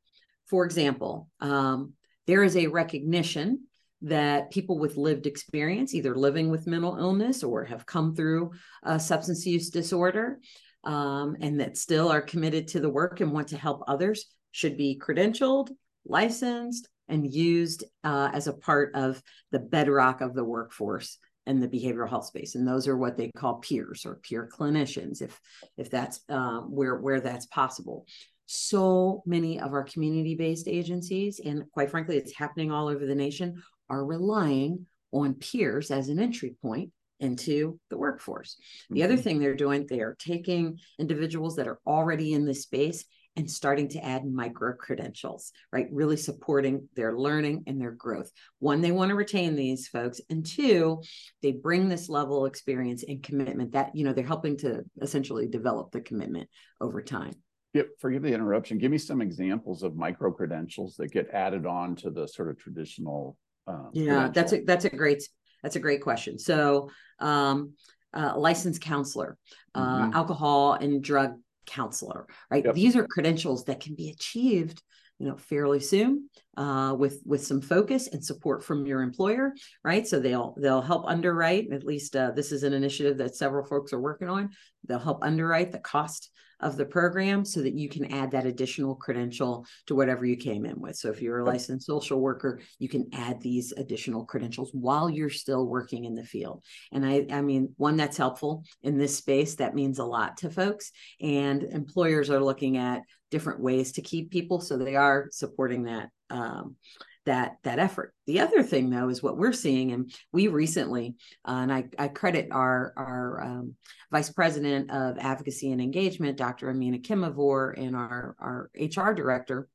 for 0.48 0.65
example, 0.65 1.30
um, 1.39 1.94
there 2.27 2.44
is 2.44 2.56
a 2.56 2.68
recognition 2.68 3.68
that 4.01 4.51
people 4.51 4.77
with 4.77 4.98
lived 4.98 5.25
experience, 5.25 5.94
either 5.94 6.15
living 6.15 6.50
with 6.50 6.68
mental 6.68 6.98
illness 6.98 7.44
or 7.44 7.63
have 7.63 7.86
come 7.86 8.15
through 8.15 8.51
a 8.84 9.00
substance 9.00 9.46
use 9.46 9.70
disorder, 9.70 10.39
um, 10.84 11.36
and 11.42 11.60
that 11.60 11.77
still 11.77 12.10
are 12.10 12.22
committed 12.22 12.68
to 12.68 12.80
the 12.80 12.89
work 12.89 13.20
and 13.22 13.32
want 13.32 13.48
to 13.50 13.58
help 13.58 13.84
others 13.88 14.25
should 14.51 14.77
be 14.77 15.00
credentialed, 15.01 15.70
licensed, 16.06 16.88
and 17.08 17.32
used 17.32 17.84
uh, 18.04 18.30
as 18.34 18.48
a 18.48 18.54
part 18.54 18.94
of 18.96 19.22
the 19.51 19.60
bedrock 19.60 20.22
of 20.22 20.34
the 20.34 20.44
workforce 20.44 21.18
and 21.48 21.62
the 21.62 21.68
behavioral 21.68 22.10
health 22.10 22.25
space. 22.25 22.56
And 22.56 22.68
those 22.68 22.88
are 22.88 22.98
what 22.98 23.18
they 23.18 23.32
call 23.36 23.56
peers 23.56 24.06
or 24.06 24.16
peer 24.16 24.50
clinicians, 24.52 25.22
if 25.22 25.40
if 25.78 25.90
that's 25.90 26.22
um, 26.30 26.72
where 26.72 26.98
where 26.98 27.22
that's 27.22 27.46
possible. 27.48 28.06
So 28.48 29.24
many 29.25 29.60
of 29.60 29.74
our 29.74 29.84
community-based 29.84 30.68
agencies, 30.68 31.40
and 31.44 31.64
quite 31.72 31.90
frankly, 31.90 32.18
it's 32.18 32.36
happening 32.36 32.72
all 32.72 32.88
over 32.88 33.06
the 33.06 33.16
nation, 33.16 33.62
are 33.90 34.06
relying 34.06 34.86
on 35.12 35.34
peers 35.34 35.90
as 35.90 36.10
an 36.10 36.20
entry 36.20 36.56
point 36.62 36.92
into 37.20 37.80
the 37.90 37.98
workforce. 37.98 38.58
The 38.90 39.00
mm-hmm. 39.00 39.06
other 39.06 39.18
thing 39.18 39.40
they're 39.40 39.56
doing, 39.56 39.88
they 39.88 40.02
are 40.02 40.16
taking 40.20 40.78
individuals 41.00 41.56
that 41.56 41.68
are 41.68 41.80
already 41.88 42.34
in 42.34 42.46
this 42.46 42.64
space 42.64 43.06
and 43.36 43.50
starting 43.50 43.89
to 43.89 44.04
add 44.04 44.25
micro 44.25 44.74
credentials, 44.74 45.51
right? 45.72 45.88
Really 45.92 46.18
supporting 46.18 46.88
their 46.96 47.18
learning 47.18 47.63
and 47.68 47.80
their 47.80 47.92
growth. 47.92 48.32
One, 48.60 48.82
they 48.82 48.92
want 48.92 49.10
to 49.10 49.15
retain 49.15 49.56
these 49.56 49.88
folks. 49.88 50.22
And 50.30 50.46
two, 50.46 51.01
they 51.42 51.51
bring 51.51 51.89
this 51.89 52.08
level 52.08 52.46
of 52.46 52.50
experience 52.50 53.04
and 53.08 53.22
commitment 53.22 53.74
that, 53.74 53.96
you 53.96 54.06
know, 54.06 54.13
they're 54.13 54.25
helping 54.25 54.58
to 54.58 54.84
essentially 55.01 55.48
develop 55.48 55.92
the 55.92 56.01
commitment 56.01 56.50
over 56.80 57.01
time. 57.01 57.34
Yep, 57.74 57.89
forgive 58.00 58.24
the 58.24 58.34
interruption. 58.34 58.77
Give 58.77 58.92
me 58.92 58.98
some 58.98 59.22
examples 59.22 59.84
of 59.84 59.98
micro 59.98 60.32
credentials 60.32 60.96
that 60.96 61.12
get 61.12 61.30
added 61.32 61.65
on 61.65 61.98
to 61.98 62.10
the 62.10 62.25
sort 62.25 62.50
of 62.50 62.58
traditional. 62.58 63.38
Um, 63.68 63.89
yeah, 63.92 64.30
that's 64.34 64.54
a 64.54 64.62
that's 64.62 64.86
a 64.86 64.89
great 64.89 65.27
that's 65.62 65.75
a 65.75 65.82
great 65.82 66.01
question. 66.01 66.39
So, 66.39 66.89
um, 67.20 67.74
uh, 68.13 68.38
licensed 68.38 68.80
counselor, 68.80 69.38
uh, 69.74 70.04
mm-hmm. 70.04 70.13
alcohol 70.13 70.74
and 70.74 71.04
drug 71.04 71.34
counselor, 71.65 72.27
right? 72.50 72.65
Yep. 72.65 72.75
These 72.75 72.95
are 72.95 73.07
credentials 73.07 73.65
that 73.65 73.79
can 73.79 73.95
be 73.95 74.10
achieved, 74.10 74.81
you 75.19 75.27
know, 75.27 75.38
fairly 75.38 75.79
soon 75.79 76.29
uh, 76.57 76.95
with 76.98 77.22
with 77.25 77.45
some 77.45 77.62
focus 77.62 78.07
and 78.07 78.24
support 78.24 78.63
from 78.63 78.86
your 78.86 79.01
employer, 79.01 79.53
right? 79.84 80.07
So 80.07 80.19
they'll 80.19 80.55
they'll 80.60 80.81
help 80.81 81.05
underwrite. 81.07 81.72
At 81.72 81.84
least 81.84 82.15
uh, 82.15 82.31
this 82.31 82.51
is 82.51 82.63
an 82.63 82.74
initiative 82.74 83.17
that 83.17 83.36
several 83.36 83.65
folks 83.65 83.93
are 83.93 84.01
working 84.01 84.29
on. 84.29 84.50
They'll 84.88 85.00
help 85.00 85.24
underwrite 85.24 85.72
the 85.72 85.79
cost 85.79 86.31
of 86.60 86.78
the 86.78 86.86
program 86.86 87.44
so 87.46 87.62
that 87.62 87.74
you 87.74 87.90
can 87.90 88.06
add 88.14 88.32
that 88.32 88.46
additional 88.46 88.96
credential 88.96 89.66
to 89.88 89.96
whatever 89.96 90.26
you 90.26 90.38
came 90.38 90.66
in 90.66 90.80
with. 90.80 90.96
So 90.96 91.10
if 91.10 91.22
you're 91.22 91.40
a 91.40 91.46
licensed 91.46 91.88
social 91.88 92.20
worker, 92.20 92.62
you 92.80 92.90
can 92.90 93.10
add 93.14 93.42
these 93.42 93.74
additional 93.76 94.26
credentials 94.26 94.72
while 94.74 95.10
you're 95.10 95.30
still 95.30 95.66
working 95.66 96.06
in 96.06 96.16
the 96.16 96.24
field. 96.24 96.64
And 96.92 97.06
I, 97.06 97.26
I 97.32 97.42
mean, 97.42 97.74
one 97.78 97.98
that's 97.98 98.18
helpful 98.18 98.64
in 98.84 98.98
this 98.98 99.18
space, 99.18 99.56
that 99.56 99.76
means 99.76 100.00
a 100.00 100.06
lot 100.06 100.38
to 100.38 100.50
folks. 100.50 100.92
And 101.22 101.64
employers 101.64 102.30
are 102.30 102.44
looking 102.44 102.78
at 102.78 103.02
different 103.32 103.60
ways 103.60 103.94
to 103.94 104.02
keep 104.02 104.32
people. 104.32 104.62
So 104.62 104.78
they 104.78 104.96
are 104.96 105.28
supporting 105.32 105.84
that. 105.84 106.10
Um, 106.30 106.76
that 107.25 107.58
that 107.63 107.79
effort. 107.79 108.13
The 108.27 108.39
other 108.39 108.63
thing, 108.63 108.89
though, 108.89 109.10
is 109.10 109.22
what 109.22 109.38
we're 109.38 109.53
seeing, 109.53 109.91
and 109.91 110.13
we 110.32 110.48
recently, 110.48 111.15
uh, 111.48 111.60
and 111.62 111.74
I, 111.74 111.86
I 111.98 112.08
credit 112.08 112.50
our 112.51 112.94
our 112.96 113.44
um, 113.44 113.75
vice 114.12 114.32
president 114.32 114.91
of 114.91 115.17
advocacy 115.17 115.72
and 115.72 115.82
engagement, 115.82 116.38
Dr. 116.38 116.70
Amina 116.70 117.00
Kimavor, 117.00 117.74
and 117.77 117.96
our 117.96 118.36
our 118.39 118.70
HR 118.79 119.13
director, 119.13 119.67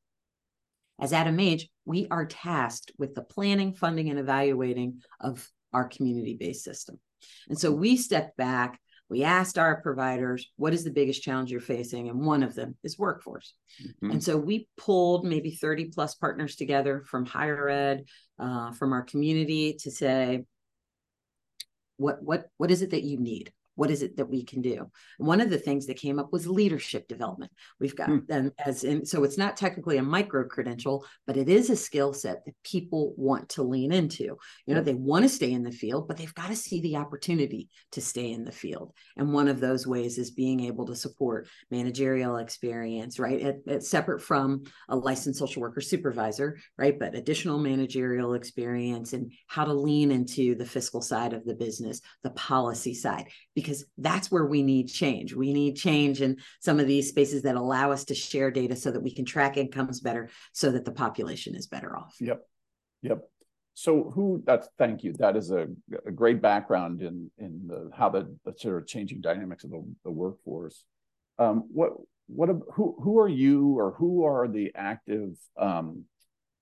as 1.00 1.12
ADAMH. 1.12 1.64
We 1.84 2.06
are 2.10 2.26
tasked 2.26 2.92
with 2.98 3.14
the 3.14 3.22
planning, 3.22 3.74
funding, 3.74 4.10
and 4.10 4.18
evaluating 4.18 5.02
of 5.20 5.48
our 5.72 5.88
community 5.88 6.36
based 6.38 6.64
system, 6.64 6.98
and 7.48 7.58
so 7.58 7.72
we 7.72 7.96
stepped 7.96 8.36
back 8.36 8.80
we 9.10 9.24
asked 9.24 9.58
our 9.58 9.82
providers, 9.82 10.48
what 10.56 10.72
is 10.72 10.84
the 10.84 10.90
biggest 10.92 11.22
challenge 11.22 11.50
you're 11.50 11.60
facing? 11.60 12.08
And 12.08 12.20
one 12.20 12.44
of 12.44 12.54
them 12.54 12.76
is 12.84 12.96
workforce. 12.96 13.54
Mm-hmm. 13.82 14.12
And 14.12 14.24
so 14.24 14.36
we 14.36 14.68
pulled 14.76 15.24
maybe 15.26 15.50
30 15.50 15.86
plus 15.86 16.14
partners 16.14 16.54
together 16.54 17.02
from 17.06 17.26
higher 17.26 17.68
ed, 17.68 18.04
uh, 18.38 18.70
from 18.70 18.92
our 18.92 19.02
community 19.02 19.74
to 19.80 19.90
say, 19.90 20.44
what, 21.96 22.22
what, 22.22 22.44
what 22.56 22.70
is 22.70 22.82
it 22.82 22.90
that 22.90 23.02
you 23.02 23.18
need? 23.18 23.52
What 23.80 23.90
is 23.90 24.02
it 24.02 24.18
that 24.18 24.28
we 24.28 24.44
can 24.44 24.60
do? 24.60 24.90
One 25.16 25.40
of 25.40 25.48
the 25.48 25.56
things 25.56 25.86
that 25.86 25.96
came 25.96 26.18
up 26.18 26.34
was 26.34 26.46
leadership 26.46 27.08
development. 27.08 27.50
We've 27.80 27.96
got 27.96 28.10
hmm. 28.10 28.18
and 28.28 28.52
as 28.58 28.84
in 28.84 29.06
so 29.06 29.24
it's 29.24 29.38
not 29.38 29.56
technically 29.56 29.96
a 29.96 30.02
micro 30.02 30.46
credential 30.46 31.06
but 31.26 31.38
it 31.38 31.48
is 31.48 31.70
a 31.70 31.76
skill 31.76 32.12
set 32.12 32.44
that 32.44 32.62
people 32.62 33.14
want 33.16 33.48
to 33.50 33.62
lean 33.62 33.90
into. 33.90 34.36
You 34.66 34.74
know 34.74 34.82
they 34.82 34.92
want 34.92 35.22
to 35.22 35.30
stay 35.30 35.50
in 35.50 35.62
the 35.62 35.72
field 35.72 36.08
but 36.08 36.18
they've 36.18 36.34
got 36.34 36.48
to 36.48 36.56
see 36.56 36.82
the 36.82 36.96
opportunity 36.96 37.70
to 37.92 38.02
stay 38.02 38.32
in 38.32 38.44
the 38.44 38.52
field. 38.52 38.92
And 39.16 39.32
one 39.32 39.48
of 39.48 39.60
those 39.60 39.86
ways 39.86 40.18
is 40.18 40.30
being 40.30 40.60
able 40.60 40.84
to 40.84 40.94
support 40.94 41.48
managerial 41.70 42.36
experience 42.36 43.18
right? 43.18 43.56
It's 43.64 43.88
separate 43.88 44.20
from 44.20 44.64
a 44.90 44.96
licensed 44.96 45.38
social 45.38 45.62
worker 45.62 45.80
supervisor 45.80 46.58
right? 46.76 46.98
But 46.98 47.14
additional 47.14 47.58
managerial 47.58 48.34
experience 48.34 49.14
and 49.14 49.32
how 49.46 49.64
to 49.64 49.72
lean 49.72 50.10
into 50.10 50.54
the 50.54 50.66
fiscal 50.66 51.00
side 51.00 51.32
of 51.32 51.46
the 51.46 51.54
business 51.54 52.02
the 52.22 52.30
policy 52.30 52.92
side. 52.92 53.24
Because 53.54 53.69
because 53.70 53.84
that's 53.98 54.32
where 54.32 54.46
we 54.46 54.64
need 54.64 54.88
change. 54.88 55.32
We 55.32 55.52
need 55.52 55.76
change 55.76 56.22
in 56.22 56.38
some 56.58 56.80
of 56.80 56.88
these 56.88 57.08
spaces 57.08 57.42
that 57.42 57.54
allow 57.54 57.92
us 57.92 58.04
to 58.06 58.16
share 58.16 58.50
data 58.50 58.74
so 58.74 58.90
that 58.90 59.00
we 59.00 59.14
can 59.14 59.24
track 59.24 59.56
incomes 59.56 60.00
better 60.00 60.28
so 60.52 60.72
that 60.72 60.84
the 60.84 60.90
population 60.90 61.54
is 61.54 61.68
better 61.68 61.96
off. 61.96 62.16
Yep. 62.18 62.44
Yep. 63.02 63.28
So 63.74 64.10
who 64.12 64.42
that's 64.44 64.68
thank 64.76 65.04
you. 65.04 65.12
That 65.12 65.36
is 65.36 65.52
a, 65.52 65.68
a 66.04 66.10
great 66.10 66.42
background 66.42 67.00
in 67.00 67.30
in 67.38 67.68
the 67.68 67.90
how 67.94 68.08
the, 68.08 68.36
the 68.44 68.54
sort 68.58 68.82
of 68.82 68.88
changing 68.88 69.20
dynamics 69.20 69.62
of 69.62 69.70
the, 69.70 69.84
the 70.04 70.10
workforce. 70.10 70.84
Um, 71.38 71.68
what 71.72 71.92
what 72.26 72.50
who 72.74 72.96
who 73.00 73.20
are 73.20 73.28
you 73.28 73.78
or 73.78 73.92
who 73.92 74.24
are 74.24 74.48
the 74.48 74.72
active 74.74 75.36
um, 75.56 76.06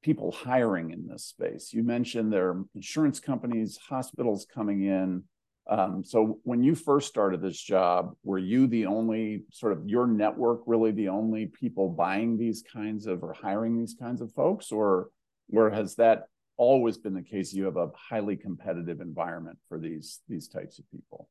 people 0.02 0.30
hiring 0.30 0.90
in 0.90 1.08
this 1.08 1.24
space? 1.24 1.72
You 1.72 1.82
mentioned 1.82 2.30
there 2.30 2.50
are 2.50 2.64
insurance 2.74 3.18
companies, 3.18 3.78
hospitals 3.78 4.46
coming 4.54 4.84
in. 4.84 5.24
Um, 5.68 6.02
so 6.02 6.38
when 6.44 6.62
you 6.62 6.74
first 6.74 7.08
started 7.08 7.42
this 7.42 7.60
job, 7.60 8.14
were 8.24 8.38
you 8.38 8.66
the 8.66 8.86
only 8.86 9.44
sort 9.52 9.72
of 9.72 9.86
your 9.86 10.06
network 10.06 10.62
really 10.66 10.92
the 10.92 11.08
only 11.08 11.46
people 11.46 11.90
buying 11.90 12.38
these 12.38 12.62
kinds 12.62 13.06
of 13.06 13.22
or 13.22 13.34
hiring 13.34 13.78
these 13.78 13.94
kinds 13.98 14.20
of 14.22 14.32
folks, 14.32 14.72
or 14.72 15.10
where 15.48 15.70
has 15.70 15.94
that 15.96 16.28
always 16.56 16.96
been 16.96 17.14
the 17.14 17.22
case? 17.22 17.52
You 17.52 17.66
have 17.66 17.76
a 17.76 17.90
highly 17.94 18.36
competitive 18.36 19.00
environment 19.00 19.58
for 19.68 19.78
these 19.78 20.20
these 20.26 20.48
types 20.48 20.78
of 20.78 20.90
people. 20.90 21.28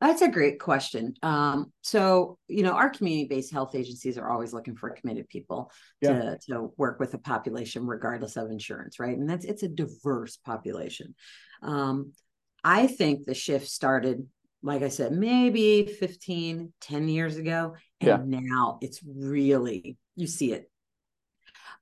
That's 0.00 0.22
a 0.22 0.28
great 0.28 0.58
question. 0.58 1.14
Um, 1.22 1.72
so, 1.82 2.36
you 2.48 2.64
know, 2.64 2.72
our 2.72 2.90
community-based 2.90 3.52
health 3.52 3.76
agencies 3.76 4.18
are 4.18 4.28
always 4.28 4.52
looking 4.52 4.74
for 4.74 4.90
committed 4.90 5.28
people 5.28 5.70
yeah. 6.00 6.08
to, 6.12 6.38
to 6.48 6.72
work 6.76 6.98
with 6.98 7.14
a 7.14 7.18
population, 7.18 7.86
regardless 7.86 8.36
of 8.36 8.50
insurance, 8.50 8.98
right? 8.98 9.16
And 9.16 9.30
that's 9.30 9.44
it's 9.44 9.62
a 9.62 9.68
diverse 9.68 10.38
population. 10.38 11.14
Um, 11.62 12.14
I 12.64 12.86
think 12.86 13.26
the 13.26 13.34
shift 13.34 13.68
started 13.68 14.26
like 14.62 14.82
I 14.82 14.88
said, 14.88 15.12
maybe 15.12 15.86
15, 15.86 16.72
10 16.80 17.08
years 17.08 17.36
ago. 17.36 17.74
And 18.00 18.32
yeah. 18.32 18.40
now 18.40 18.78
it's 18.80 19.00
really, 19.04 19.96
you 20.14 20.26
see 20.26 20.52
it. 20.52 20.70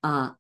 Uh, 0.03 0.31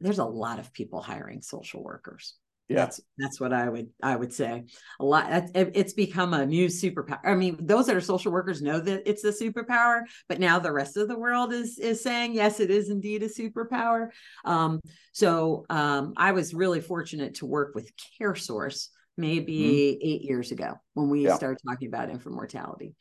there's 0.00 0.18
a 0.18 0.24
lot 0.24 0.58
of 0.58 0.72
people 0.72 1.00
hiring 1.00 1.42
social 1.42 1.82
workers. 1.82 2.36
Yeah. 2.68 2.76
That's 2.76 3.00
that's 3.18 3.40
what 3.40 3.52
I 3.52 3.68
would 3.68 3.88
I 4.00 4.14
would 4.14 4.32
say. 4.32 4.62
A 5.00 5.04
lot 5.04 5.28
it's 5.56 5.92
become 5.92 6.34
a 6.34 6.46
new 6.46 6.68
superpower. 6.68 7.18
I 7.24 7.34
mean, 7.34 7.58
those 7.60 7.88
that 7.88 7.96
are 7.96 8.00
social 8.00 8.30
workers 8.30 8.62
know 8.62 8.78
that 8.78 9.10
it's 9.10 9.24
a 9.24 9.32
superpower, 9.32 10.02
but 10.28 10.38
now 10.38 10.60
the 10.60 10.70
rest 10.70 10.96
of 10.96 11.08
the 11.08 11.18
world 11.18 11.52
is 11.52 11.80
is 11.80 12.00
saying 12.00 12.32
yes, 12.32 12.60
it 12.60 12.70
is 12.70 12.88
indeed 12.88 13.24
a 13.24 13.28
superpower. 13.28 14.10
Um, 14.44 14.80
so 15.10 15.66
um, 15.68 16.12
I 16.16 16.30
was 16.30 16.54
really 16.54 16.80
fortunate 16.80 17.34
to 17.36 17.46
work 17.46 17.74
with 17.74 17.90
CareSource 18.20 18.86
maybe 19.16 19.58
mm-hmm. 19.58 20.08
eight 20.08 20.22
years 20.22 20.52
ago 20.52 20.74
when 20.94 21.08
we 21.08 21.24
yeah. 21.24 21.36
started 21.36 21.58
talking 21.66 21.88
about 21.88 22.10
infant 22.10 22.34
mortality, 22.34 22.94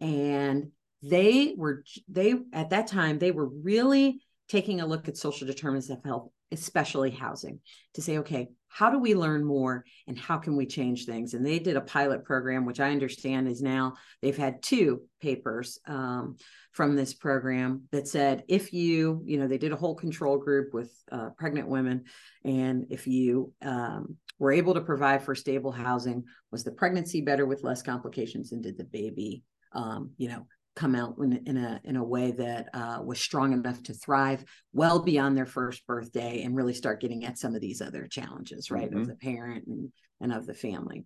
and 0.00 0.70
they 1.02 1.54
were 1.56 1.84
they 2.08 2.34
at 2.52 2.70
that 2.70 2.86
time 2.86 3.18
they 3.18 3.30
were 3.30 3.48
really 3.48 4.20
taking 4.48 4.80
a 4.80 4.86
look 4.86 5.08
at 5.08 5.16
social 5.16 5.46
determinants 5.46 5.90
of 5.90 6.02
health 6.04 6.30
especially 6.50 7.10
housing, 7.10 7.60
to 7.94 8.02
say, 8.02 8.18
okay, 8.18 8.48
how 8.68 8.90
do 8.90 8.98
we 8.98 9.14
learn 9.14 9.44
more 9.44 9.84
and 10.06 10.18
how 10.18 10.36
can 10.36 10.56
we 10.56 10.66
change 10.66 11.04
things? 11.04 11.34
And 11.34 11.44
they 11.44 11.58
did 11.58 11.76
a 11.76 11.82
pilot 11.82 12.24
program, 12.24 12.64
which 12.64 12.80
I 12.80 12.90
understand 12.90 13.48
is 13.48 13.62
now 13.62 13.94
they've 14.20 14.36
had 14.36 14.62
two 14.62 15.02
papers 15.20 15.78
um, 15.86 16.36
from 16.72 16.94
this 16.94 17.14
program 17.14 17.84
that 17.92 18.08
said 18.08 18.44
if 18.48 18.72
you, 18.72 19.22
you 19.24 19.38
know, 19.38 19.48
they 19.48 19.58
did 19.58 19.72
a 19.72 19.76
whole 19.76 19.94
control 19.94 20.38
group 20.38 20.74
with 20.74 20.92
uh, 21.10 21.30
pregnant 21.36 21.68
women, 21.68 22.04
and 22.44 22.86
if 22.90 23.06
you 23.06 23.52
um, 23.62 24.16
were 24.38 24.52
able 24.52 24.74
to 24.74 24.80
provide 24.80 25.22
for 25.22 25.34
stable 25.34 25.72
housing, 25.72 26.24
was 26.50 26.64
the 26.64 26.72
pregnancy 26.72 27.20
better 27.20 27.46
with 27.46 27.64
less 27.64 27.82
complications, 27.82 28.52
and 28.52 28.62
did 28.62 28.78
the 28.78 28.84
baby, 28.84 29.42
um, 29.72 30.10
you 30.16 30.28
know, 30.28 30.46
come 30.76 30.94
out 30.94 31.16
in, 31.18 31.42
in 31.46 31.56
a 31.56 31.80
in 31.84 31.96
a 31.96 32.04
way 32.04 32.30
that 32.30 32.68
uh, 32.72 33.00
was 33.04 33.20
strong 33.20 33.52
enough 33.52 33.82
to 33.82 33.92
thrive 33.92 34.44
well 34.72 35.00
beyond 35.00 35.36
their 35.36 35.46
first 35.46 35.84
birthday 35.86 36.42
and 36.42 36.54
really 36.54 36.74
start 36.74 37.00
getting 37.00 37.24
at 37.24 37.36
some 37.36 37.54
of 37.54 37.60
these 37.60 37.82
other 37.82 38.06
challenges, 38.06 38.70
right, 38.70 38.88
mm-hmm. 38.88 39.00
of 39.00 39.08
the 39.08 39.16
parent 39.16 39.66
and 39.66 39.92
and 40.20 40.32
of 40.32 40.46
the 40.46 40.54
family. 40.54 41.04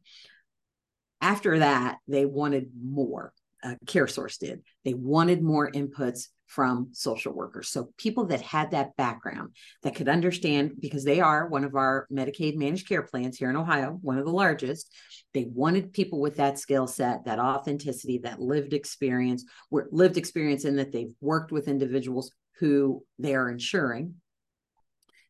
After 1.23 1.61
that, 1.61 1.99
they 2.09 2.27
wanted 2.27 2.71
more. 2.83 3.33
Uh, 3.63 3.75
CareSource 3.87 4.39
did. 4.39 4.63
They 4.85 4.95
wanted 4.95 5.43
more 5.43 5.71
inputs 5.71 6.29
from 6.47 6.89
social 6.93 7.33
workers. 7.33 7.69
So 7.69 7.93
people 7.97 8.27
that 8.27 8.43
had 8.43 8.73
that 8.73 8.95
background 8.97 9.57
that 9.83 9.95
could 9.95 10.09
understand, 10.09 10.73
because 10.81 11.05
they 11.05 11.21
are 11.21 11.49
one 11.49 11.65
of 11.65 11.77
our 11.77 12.07
Medicaid 12.13 12.57
managed 12.57 12.89
care 12.89 13.03
plans 13.03 13.39
here 13.39 13.49
in 13.49 13.57
Ohio, 13.57 13.99
one 14.03 14.19
of 14.19 14.27
the 14.27 14.33
largest. 14.33 14.93
They 15.33 15.47
wanted 15.49 15.95
people 15.95 16.21
with 16.21 16.37
that 16.37 16.59
skill 16.59 16.87
set, 16.87 17.25
that 17.25 17.39
authenticity, 17.39 18.19
that 18.19 18.41
lived 18.41 18.75
experience, 18.75 19.45
lived 19.71 20.19
experience 20.19 20.65
in 20.65 20.77
that 20.77 20.93
they've 20.93 21.15
worked 21.21 21.53
with 21.53 21.69
individuals 21.69 22.33
who 22.59 23.03
they 23.19 23.35
are 23.35 23.49
insuring 23.49 24.17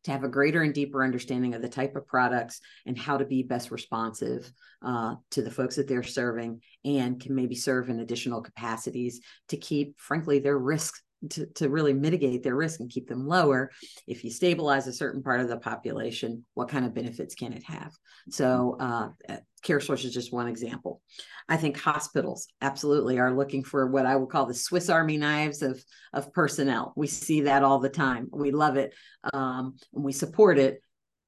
to 0.05 0.11
have 0.11 0.25
a 0.25 0.29
greater 0.29 0.63
and 0.63 0.75
deeper 0.75 1.05
understanding 1.05 1.55
of 1.55 1.63
the 1.63 1.69
type 1.69 1.97
of 1.97 2.07
products 2.07 2.61
and 2.87 2.99
how 2.99 3.17
to 3.17 3.25
be 3.25 3.43
best 3.43 3.71
responsive 3.71 4.51
uh, 4.85 5.15
to 5.31 5.43
the 5.43 5.51
folks 5.51 5.77
that 5.77 5.89
they're 5.89 6.03
serving 6.03 6.61
and 6.85 7.21
can 7.21 7.35
maybe 7.35 7.55
serve 7.55 7.89
in 7.89 8.01
additional 8.01 8.41
capacities 8.41 9.21
to 9.49 9.57
keep, 9.57 9.99
frankly, 10.01 10.39
their 10.39 10.59
risks 10.59 11.03
to, 11.31 11.47
to 11.47 11.69
really 11.69 11.93
mitigate 11.93 12.43
their 12.43 12.55
risk 12.55 12.81
and 12.81 12.91
keep 12.91 13.09
them 13.09 13.27
lower 13.27 13.71
if 14.07 14.25
you 14.25 14.31
stabilize 14.31 14.87
a 14.87 14.93
certain 14.93 15.23
part 15.23 15.41
of 15.41 15.49
the 15.49 15.57
population 15.57 16.45
what 16.55 16.69
kind 16.69 16.85
of 16.85 16.95
benefits 16.95 17.35
can 17.35 17.53
it 17.53 17.63
have? 17.65 17.93
So 18.31 18.77
uh, 18.81 19.09
uh 19.29 19.37
CareSource 19.65 20.05
is 20.05 20.13
just 20.13 20.33
one 20.33 20.49
example. 20.49 21.01
I 21.49 21.57
think 21.57 21.79
hospitals 21.79 22.49
absolutely 22.61 23.21
are 23.21 23.33
looking 23.33 23.63
for 23.63 23.87
what 23.87 24.07
i 24.07 24.17
would 24.17 24.29
call 24.29 24.47
the 24.47 24.55
swiss 24.55 24.89
army 24.89 25.17
knives 25.17 25.63
of 25.63 25.83
of 26.13 26.33
personnel. 26.33 26.93
We 26.97 27.07
see 27.07 27.43
that 27.43 27.63
all 27.63 27.79
the 27.79 27.89
time. 27.89 28.29
We 28.33 28.51
love 28.51 28.77
it 28.77 28.95
um, 29.33 29.77
and 29.95 30.05
we 30.05 30.13
support 30.13 30.59
it 30.59 30.83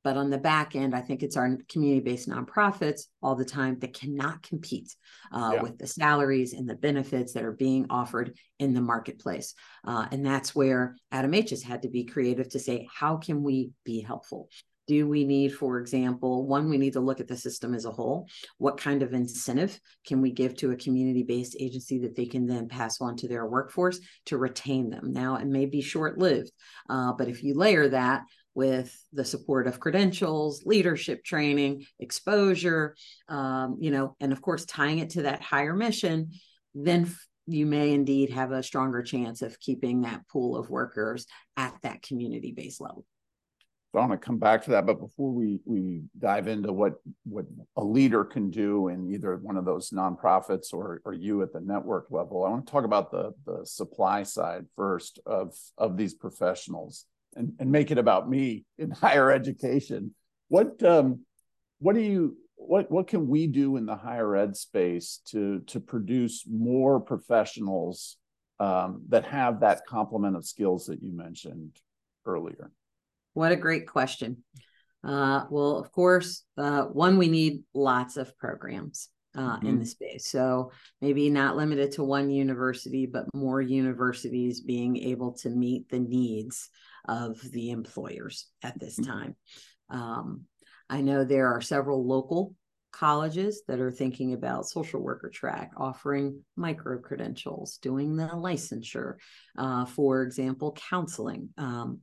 but 0.04 0.18
on 0.18 0.28
the 0.28 0.38
back 0.38 0.76
end, 0.76 0.94
I 0.94 1.00
think 1.00 1.22
it's 1.22 1.36
our 1.36 1.56
community 1.68 2.00
based 2.00 2.28
nonprofits 2.28 3.06
all 3.22 3.34
the 3.34 3.44
time 3.44 3.78
that 3.80 3.94
cannot 3.94 4.42
compete 4.42 4.94
uh, 5.32 5.52
yeah. 5.54 5.62
with 5.62 5.78
the 5.78 5.86
salaries 5.86 6.52
and 6.52 6.68
the 6.68 6.76
benefits 6.76 7.32
that 7.32 7.44
are 7.44 7.52
being 7.52 7.86
offered 7.88 8.36
in 8.58 8.74
the 8.74 8.82
marketplace. 8.82 9.54
Uh, 9.84 10.06
and 10.12 10.24
that's 10.24 10.54
where 10.54 10.96
ADAMH 11.12 11.50
has 11.50 11.62
had 11.62 11.82
to 11.82 11.88
be 11.88 12.04
creative 12.04 12.50
to 12.50 12.58
say, 12.58 12.86
how 12.92 13.16
can 13.16 13.42
we 13.42 13.70
be 13.84 14.00
helpful? 14.00 14.48
Do 14.86 15.08
we 15.08 15.24
need, 15.24 15.54
for 15.54 15.78
example, 15.78 16.46
one, 16.46 16.68
we 16.68 16.76
need 16.76 16.92
to 16.92 17.00
look 17.00 17.18
at 17.18 17.26
the 17.26 17.38
system 17.38 17.72
as 17.72 17.86
a 17.86 17.90
whole. 17.90 18.28
What 18.58 18.76
kind 18.76 19.02
of 19.02 19.14
incentive 19.14 19.80
can 20.06 20.20
we 20.20 20.30
give 20.30 20.54
to 20.56 20.72
a 20.72 20.76
community 20.76 21.22
based 21.22 21.56
agency 21.58 22.00
that 22.00 22.14
they 22.14 22.26
can 22.26 22.46
then 22.46 22.68
pass 22.68 23.00
on 23.00 23.16
to 23.16 23.28
their 23.28 23.46
workforce 23.46 23.98
to 24.26 24.36
retain 24.36 24.90
them? 24.90 25.14
Now, 25.14 25.36
it 25.36 25.46
may 25.46 25.64
be 25.64 25.80
short 25.80 26.18
lived, 26.18 26.52
uh, 26.90 27.14
but 27.14 27.28
if 27.28 27.42
you 27.42 27.54
layer 27.54 27.88
that 27.88 28.24
with 28.54 28.96
the 29.12 29.24
support 29.24 29.66
of 29.66 29.80
credentials, 29.80 30.62
leadership 30.64 31.24
training, 31.24 31.86
exposure, 31.98 32.94
um, 33.28 33.76
you 33.80 33.90
know, 33.90 34.16
and 34.20 34.32
of 34.32 34.40
course 34.40 34.64
tying 34.64 34.98
it 34.98 35.10
to 35.10 35.22
that 35.22 35.42
higher 35.42 35.74
mission, 35.74 36.30
then 36.74 37.12
you 37.46 37.66
may 37.66 37.92
indeed 37.92 38.30
have 38.30 38.52
a 38.52 38.62
stronger 38.62 39.02
chance 39.02 39.42
of 39.42 39.58
keeping 39.60 40.02
that 40.02 40.26
pool 40.28 40.56
of 40.56 40.70
workers 40.70 41.26
at 41.56 41.74
that 41.82 42.02
community 42.02 42.52
based 42.52 42.80
level. 42.80 43.04
So 43.92 44.00
I 44.00 44.06
want 44.06 44.20
to 44.20 44.26
come 44.26 44.38
back 44.38 44.64
to 44.64 44.72
that, 44.72 44.86
but 44.86 44.98
before 44.98 45.30
we 45.30 45.60
we 45.64 46.02
dive 46.18 46.48
into 46.48 46.72
what 46.72 46.94
what 47.22 47.44
a 47.76 47.84
leader 47.84 48.24
can 48.24 48.50
do 48.50 48.88
in 48.88 49.12
either 49.12 49.36
one 49.36 49.56
of 49.56 49.64
those 49.64 49.90
nonprofits 49.90 50.72
or 50.72 51.00
or 51.04 51.12
you 51.12 51.42
at 51.42 51.52
the 51.52 51.60
network 51.60 52.06
level, 52.10 52.44
I 52.44 52.50
want 52.50 52.66
to 52.66 52.72
talk 52.72 52.84
about 52.84 53.12
the 53.12 53.32
the 53.46 53.64
supply 53.64 54.24
side 54.24 54.66
first 54.74 55.20
of 55.26 55.54
of 55.78 55.96
these 55.96 56.12
professionals 56.12 57.06
and, 57.36 57.52
and 57.58 57.70
make 57.70 57.90
it 57.90 57.98
about 57.98 58.28
me 58.28 58.64
in 58.78 58.90
higher 59.04 59.30
education. 59.30 60.14
What 60.48 60.82
um, 60.82 61.20
what 61.78 61.94
do 61.94 62.00
you 62.00 62.36
what 62.56 62.90
what 62.90 63.08
can 63.08 63.28
we 63.28 63.46
do 63.46 63.76
in 63.76 63.86
the 63.86 63.96
higher 63.96 64.36
ed 64.36 64.56
space 64.56 65.20
to 65.26 65.60
to 65.66 65.80
produce 65.80 66.44
more 66.48 67.00
professionals 67.00 68.16
um, 68.60 69.02
that 69.08 69.24
have 69.26 69.60
that 69.60 69.86
complement 69.86 70.36
of 70.36 70.46
skills 70.46 70.86
that 70.86 71.02
you 71.02 71.12
mentioned 71.12 71.76
earlier? 72.26 72.70
What 73.32 73.52
a 73.52 73.56
great 73.56 73.88
question. 73.88 74.44
Uh, 75.02 75.44
well, 75.50 75.76
of 75.76 75.92
course, 75.92 76.44
uh, 76.56 76.84
one, 76.84 77.18
we 77.18 77.28
need 77.28 77.62
lots 77.74 78.16
of 78.16 78.36
programs 78.38 79.10
uh, 79.36 79.56
mm-hmm. 79.56 79.66
in 79.66 79.78
the 79.78 79.86
space. 79.86 80.30
So 80.30 80.72
maybe 81.00 81.28
not 81.28 81.56
limited 81.56 81.92
to 81.92 82.04
one 82.04 82.30
university, 82.30 83.06
but 83.06 83.26
more 83.34 83.60
universities 83.60 84.60
being 84.60 84.96
able 84.96 85.32
to 85.38 85.50
meet 85.50 85.88
the 85.90 85.98
needs 85.98 86.70
of 87.06 87.40
the 87.52 87.70
employers 87.70 88.46
at 88.62 88.78
this 88.78 88.98
mm-hmm. 88.98 89.10
time. 89.10 89.36
Um, 89.90 90.42
I 90.88 91.00
know 91.00 91.24
there 91.24 91.48
are 91.48 91.60
several 91.60 92.06
local 92.06 92.54
colleges 92.92 93.62
that 93.66 93.80
are 93.80 93.90
thinking 93.90 94.34
about 94.34 94.68
social 94.68 95.00
worker 95.00 95.28
track, 95.28 95.72
offering 95.76 96.42
micro 96.56 96.98
credentials, 96.98 97.78
doing 97.78 98.16
the 98.16 98.28
licensure, 98.28 99.14
uh, 99.58 99.84
for 99.84 100.22
example, 100.22 100.76
counseling. 100.90 101.48
Um, 101.58 102.00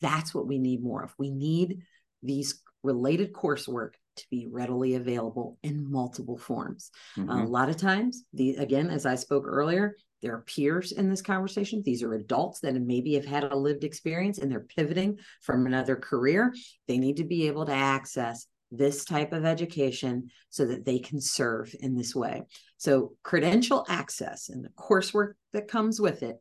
that's 0.00 0.34
what 0.34 0.48
we 0.48 0.58
need 0.58 0.82
more 0.82 1.04
of. 1.04 1.14
We 1.16 1.30
need 1.30 1.82
these 2.22 2.60
related 2.82 3.32
coursework 3.32 3.92
to 4.16 4.24
be 4.30 4.46
readily 4.50 4.94
available 4.94 5.58
in 5.62 5.90
multiple 5.90 6.38
forms. 6.38 6.90
Mm-hmm. 7.16 7.30
Uh, 7.30 7.44
a 7.44 7.46
lot 7.46 7.68
of 7.68 7.76
times, 7.76 8.24
the 8.32 8.56
again, 8.56 8.90
as 8.90 9.06
I 9.06 9.14
spoke 9.14 9.44
earlier, 9.46 9.96
there 10.22 10.34
are 10.34 10.42
peers 10.42 10.92
in 10.92 11.10
this 11.10 11.22
conversation. 11.22 11.82
These 11.84 12.02
are 12.02 12.14
adults 12.14 12.60
that 12.60 12.74
maybe 12.74 13.14
have 13.14 13.24
had 13.24 13.44
a 13.44 13.56
lived 13.56 13.84
experience 13.84 14.38
and 14.38 14.50
they're 14.50 14.60
pivoting 14.60 15.18
from 15.40 15.66
another 15.66 15.96
career. 15.96 16.54
They 16.86 16.98
need 16.98 17.16
to 17.16 17.24
be 17.24 17.48
able 17.48 17.66
to 17.66 17.72
access 17.72 18.46
this 18.70 19.04
type 19.04 19.32
of 19.32 19.44
education 19.44 20.30
so 20.48 20.64
that 20.64 20.84
they 20.84 20.98
can 20.98 21.20
serve 21.20 21.74
in 21.80 21.94
this 21.94 22.14
way. 22.14 22.42
So, 22.78 23.12
credential 23.22 23.84
access 23.88 24.48
and 24.48 24.64
the 24.64 24.70
coursework 24.70 25.32
that 25.52 25.68
comes 25.68 26.00
with 26.00 26.22
it 26.22 26.36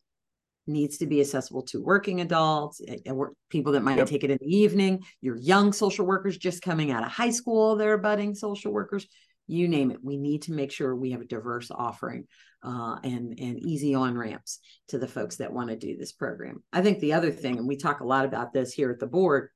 needs 0.68 0.98
to 0.98 1.06
be 1.06 1.22
accessible 1.22 1.64
to 1.64 1.82
working 1.82 2.22
adults, 2.22 2.82
eh, 2.88 2.98
eh, 3.06 3.14
people 3.50 3.74
that 3.74 3.84
might 3.84 3.98
yep. 3.98 4.08
take 4.08 4.24
it 4.24 4.32
in 4.32 4.38
the 4.40 4.56
evening, 4.56 5.04
your 5.22 5.36
young 5.38 5.74
social 5.74 6.06
workers 6.06 6.38
just 6.38 6.62
coming 6.62 6.92
out 6.92 7.04
of 7.04 7.10
high 7.10 7.30
school, 7.32 7.76
they're 7.76 7.98
budding 7.98 8.36
social 8.36 8.72
workers, 8.72 9.08
you 9.48 9.68
name 9.68 9.92
it. 9.92 10.00
We 10.02 10.18
need 10.18 10.44
to 10.44 10.54
make 10.54 10.72
sure 10.72 10.96
we 10.96 11.12
have 11.12 11.22
a 11.22 11.26
diverse 11.26 11.72
offering 11.72 12.28
uh, 12.64 12.98
and 13.04 13.38
and 13.40 13.60
easy 13.60 13.96
on 13.96 14.18
ramps 14.18 14.60
to 14.90 14.98
the 14.98 15.08
folks 15.08 15.38
that 15.38 15.52
want 15.52 15.70
to 15.70 15.76
do 15.76 15.98
this 15.98 16.12
program. 16.12 16.64
I 16.72 16.82
think 16.82 17.00
the 17.00 17.14
other 17.14 17.32
thing, 17.32 17.58
and 17.58 17.68
we 17.68 17.76
talk 17.76 18.00
a 18.00 18.08
lot 18.08 18.26
about 18.26 18.54
this 18.54 18.72
here 18.72 18.92
at 18.92 19.00
the 19.00 19.08
board, 19.08 19.50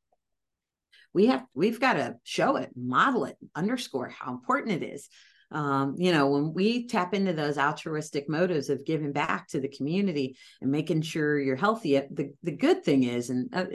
we 1.14 1.28
have 1.28 1.46
we've 1.54 1.80
got 1.80 1.94
to 1.94 2.16
show 2.24 2.58
it, 2.58 2.72
model 2.76 3.26
it, 3.26 3.38
underscore 3.56 4.10
how 4.10 4.32
important 4.32 4.84
it 4.84 4.86
is 4.86 5.08
um, 5.52 5.96
you 5.98 6.12
know, 6.12 6.28
when 6.28 6.54
we 6.54 6.88
tap 6.88 7.14
into 7.14 7.34
those 7.34 7.58
altruistic 7.58 8.28
motives 8.28 8.70
of 8.70 8.86
giving 8.86 9.12
back 9.12 9.48
to 9.50 9.60
the 9.60 9.68
community 9.68 10.38
and 10.62 10.72
making 10.72 11.02
sure 11.02 11.40
you're 11.40 11.56
healthy, 11.56 12.00
the, 12.12 12.34
the 12.44 12.52
good 12.52 12.84
thing 12.84 13.04
is, 13.04 13.30
and 13.30 13.54
uh, 13.54 13.66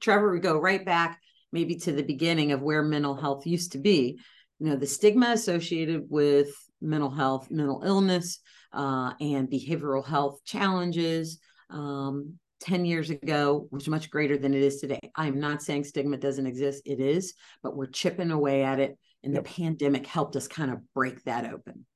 Trevor 0.00 0.32
would 0.32 0.42
go 0.42 0.58
right 0.58 0.84
back 0.84 1.20
maybe 1.52 1.76
to 1.76 1.92
the 1.92 2.02
beginning 2.02 2.52
of 2.52 2.62
where 2.62 2.82
mental 2.82 3.14
health 3.14 3.46
used 3.46 3.72
to 3.72 3.78
be, 3.78 4.18
you 4.58 4.66
know, 4.66 4.76
the 4.76 4.86
stigma 4.86 5.30
associated 5.30 6.04
with 6.08 6.54
mental 6.80 7.10
health, 7.10 7.50
mental 7.50 7.82
illness, 7.84 8.40
uh, 8.72 9.12
and 9.20 9.50
behavioral 9.50 10.06
health 10.06 10.40
challenges. 10.44 11.38
Um, 11.70 12.38
10 12.60 12.84
years 12.84 13.08
ago 13.08 13.66
was 13.70 13.88
much 13.88 14.10
greater 14.10 14.36
than 14.36 14.52
it 14.54 14.62
is 14.62 14.80
today. 14.80 15.00
I'm 15.16 15.40
not 15.40 15.62
saying 15.62 15.84
stigma 15.84 16.18
doesn't 16.18 16.46
exist, 16.46 16.82
it 16.84 17.00
is, 17.00 17.34
but 17.62 17.74
we're 17.74 17.86
chipping 17.86 18.30
away 18.30 18.62
at 18.62 18.80
it. 18.80 18.98
And 19.22 19.34
yep. 19.34 19.44
the 19.44 19.50
pandemic 19.50 20.06
helped 20.06 20.36
us 20.36 20.48
kind 20.48 20.70
of 20.70 20.80
break 20.94 21.22
that 21.24 21.52
open. 21.52 21.86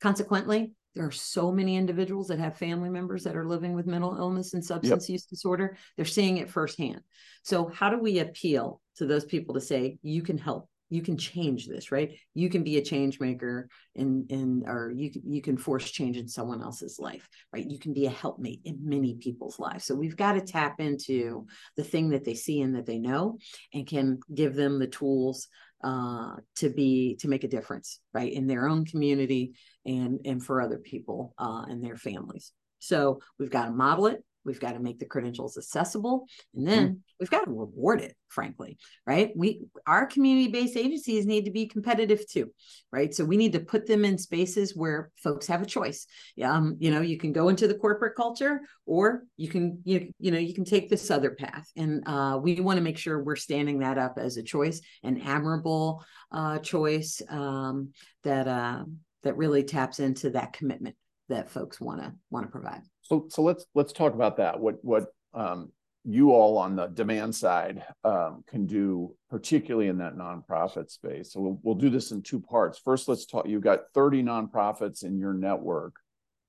Consequently, 0.00 0.72
there 0.94 1.06
are 1.06 1.12
so 1.12 1.52
many 1.52 1.76
individuals 1.76 2.28
that 2.28 2.38
have 2.38 2.56
family 2.56 2.88
members 2.88 3.22
that 3.24 3.36
are 3.36 3.46
living 3.46 3.74
with 3.74 3.86
mental 3.86 4.16
illness 4.16 4.54
and 4.54 4.64
substance 4.64 5.08
yep. 5.08 5.14
use 5.14 5.24
disorder. 5.24 5.76
They're 5.96 6.04
seeing 6.04 6.38
it 6.38 6.50
firsthand. 6.50 7.00
So, 7.44 7.68
how 7.68 7.90
do 7.90 7.98
we 7.98 8.18
appeal 8.18 8.80
to 8.96 9.06
those 9.06 9.24
people 9.24 9.54
to 9.54 9.60
say, 9.60 9.98
you 10.02 10.22
can 10.22 10.36
help? 10.36 10.68
You 10.92 11.02
can 11.02 11.16
change 11.16 11.68
this, 11.68 11.92
right? 11.92 12.16
You 12.34 12.50
can 12.50 12.64
be 12.64 12.76
a 12.76 12.82
change 12.82 13.20
maker 13.20 13.68
in, 13.94 14.26
in 14.28 14.64
or 14.66 14.90
you, 14.90 15.12
you 15.24 15.40
can 15.40 15.56
force 15.56 15.88
change 15.88 16.16
in 16.16 16.26
someone 16.26 16.60
else's 16.60 16.98
life, 16.98 17.28
right? 17.52 17.64
You 17.64 17.78
can 17.78 17.94
be 17.94 18.06
a 18.06 18.10
helpmate 18.10 18.62
in 18.64 18.80
many 18.82 19.14
people's 19.14 19.60
lives. 19.60 19.84
So 19.84 19.94
we've 19.94 20.16
got 20.16 20.32
to 20.32 20.40
tap 20.40 20.80
into 20.80 21.46
the 21.76 21.84
thing 21.84 22.10
that 22.10 22.24
they 22.24 22.34
see 22.34 22.60
and 22.60 22.74
that 22.74 22.86
they 22.86 22.98
know 22.98 23.38
and 23.72 23.86
can 23.86 24.18
give 24.34 24.56
them 24.56 24.80
the 24.80 24.88
tools 24.88 25.46
uh, 25.82 26.36
to 26.56 26.70
be 26.70 27.16
to 27.16 27.28
make 27.28 27.44
a 27.44 27.48
difference 27.48 28.00
right 28.12 28.32
in 28.32 28.46
their 28.46 28.68
own 28.68 28.84
community 28.84 29.54
and 29.86 30.20
and 30.24 30.44
for 30.44 30.60
other 30.60 30.78
people 30.78 31.34
uh, 31.38 31.64
and 31.68 31.82
their 31.82 31.96
families. 31.96 32.52
So 32.78 33.20
we've 33.38 33.50
got 33.50 33.66
to 33.66 33.72
model 33.72 34.06
it 34.06 34.24
We've 34.44 34.60
got 34.60 34.72
to 34.72 34.80
make 34.80 34.98
the 34.98 35.06
credentials 35.06 35.56
accessible 35.56 36.26
and 36.54 36.66
then 36.66 36.88
mm 36.88 36.96
we've 37.20 37.30
got 37.30 37.44
to 37.44 37.50
reward 37.50 38.00
it, 38.00 38.16
frankly, 38.28 38.78
right? 39.06 39.30
We 39.36 39.60
our 39.86 40.06
community-based 40.06 40.76
agencies 40.76 41.26
need 41.26 41.44
to 41.44 41.50
be 41.50 41.66
competitive 41.66 42.26
too, 42.28 42.50
right? 42.90 43.14
So 43.14 43.24
we 43.24 43.36
need 43.36 43.52
to 43.52 43.60
put 43.60 43.86
them 43.86 44.04
in 44.04 44.16
spaces 44.16 44.74
where 44.74 45.10
folks 45.22 45.46
have 45.46 45.62
a 45.62 45.66
choice. 45.66 46.06
Um, 46.42 46.76
you 46.80 46.90
know, 46.90 47.02
you 47.02 47.18
can 47.18 47.32
go 47.32 47.50
into 47.50 47.68
the 47.68 47.74
corporate 47.74 48.16
culture 48.16 48.62
or 48.86 49.24
you 49.36 49.48
can 49.48 49.80
you, 49.84 50.10
you 50.18 50.30
know, 50.30 50.38
you 50.38 50.54
can 50.54 50.64
take 50.64 50.88
this 50.88 51.10
other 51.10 51.30
path. 51.32 51.70
And 51.76 52.02
uh, 52.06 52.40
we 52.42 52.58
want 52.60 52.78
to 52.78 52.82
make 52.82 52.98
sure 52.98 53.22
we're 53.22 53.36
standing 53.36 53.80
that 53.80 53.98
up 53.98 54.18
as 54.18 54.38
a 54.38 54.42
choice, 54.42 54.80
an 55.02 55.20
admirable 55.20 56.02
uh, 56.32 56.58
choice 56.58 57.20
um, 57.28 57.90
that 58.24 58.48
uh, 58.48 58.84
that 59.22 59.36
really 59.36 59.62
taps 59.62 60.00
into 60.00 60.30
that 60.30 60.54
commitment 60.54 60.96
that 61.28 61.50
folks 61.50 61.80
want 61.80 62.00
to 62.00 62.12
want 62.30 62.46
to 62.46 62.50
provide. 62.50 62.80
So 63.10 63.26
so 63.28 63.42
let's 63.42 63.66
let's 63.74 63.92
talk 63.92 64.14
about 64.14 64.36
that. 64.36 64.58
What 64.60 64.76
what 64.82 65.06
um, 65.34 65.72
you 66.04 66.30
all 66.30 66.56
on 66.58 66.76
the 66.76 66.86
demand 66.86 67.34
side 67.34 67.82
um, 68.04 68.44
can 68.46 68.66
do, 68.66 69.16
particularly 69.28 69.88
in 69.88 69.98
that 69.98 70.14
nonprofit 70.14 70.90
space. 70.90 71.32
So 71.32 71.40
we'll 71.40 71.58
we'll 71.62 71.74
do 71.74 71.90
this 71.90 72.12
in 72.12 72.22
two 72.22 72.40
parts. 72.40 72.78
First, 72.78 73.08
let's 73.08 73.26
talk. 73.26 73.48
You've 73.48 73.64
got 73.64 73.80
30 73.94 74.22
nonprofits 74.22 75.04
in 75.04 75.18
your 75.18 75.34
network. 75.34 75.96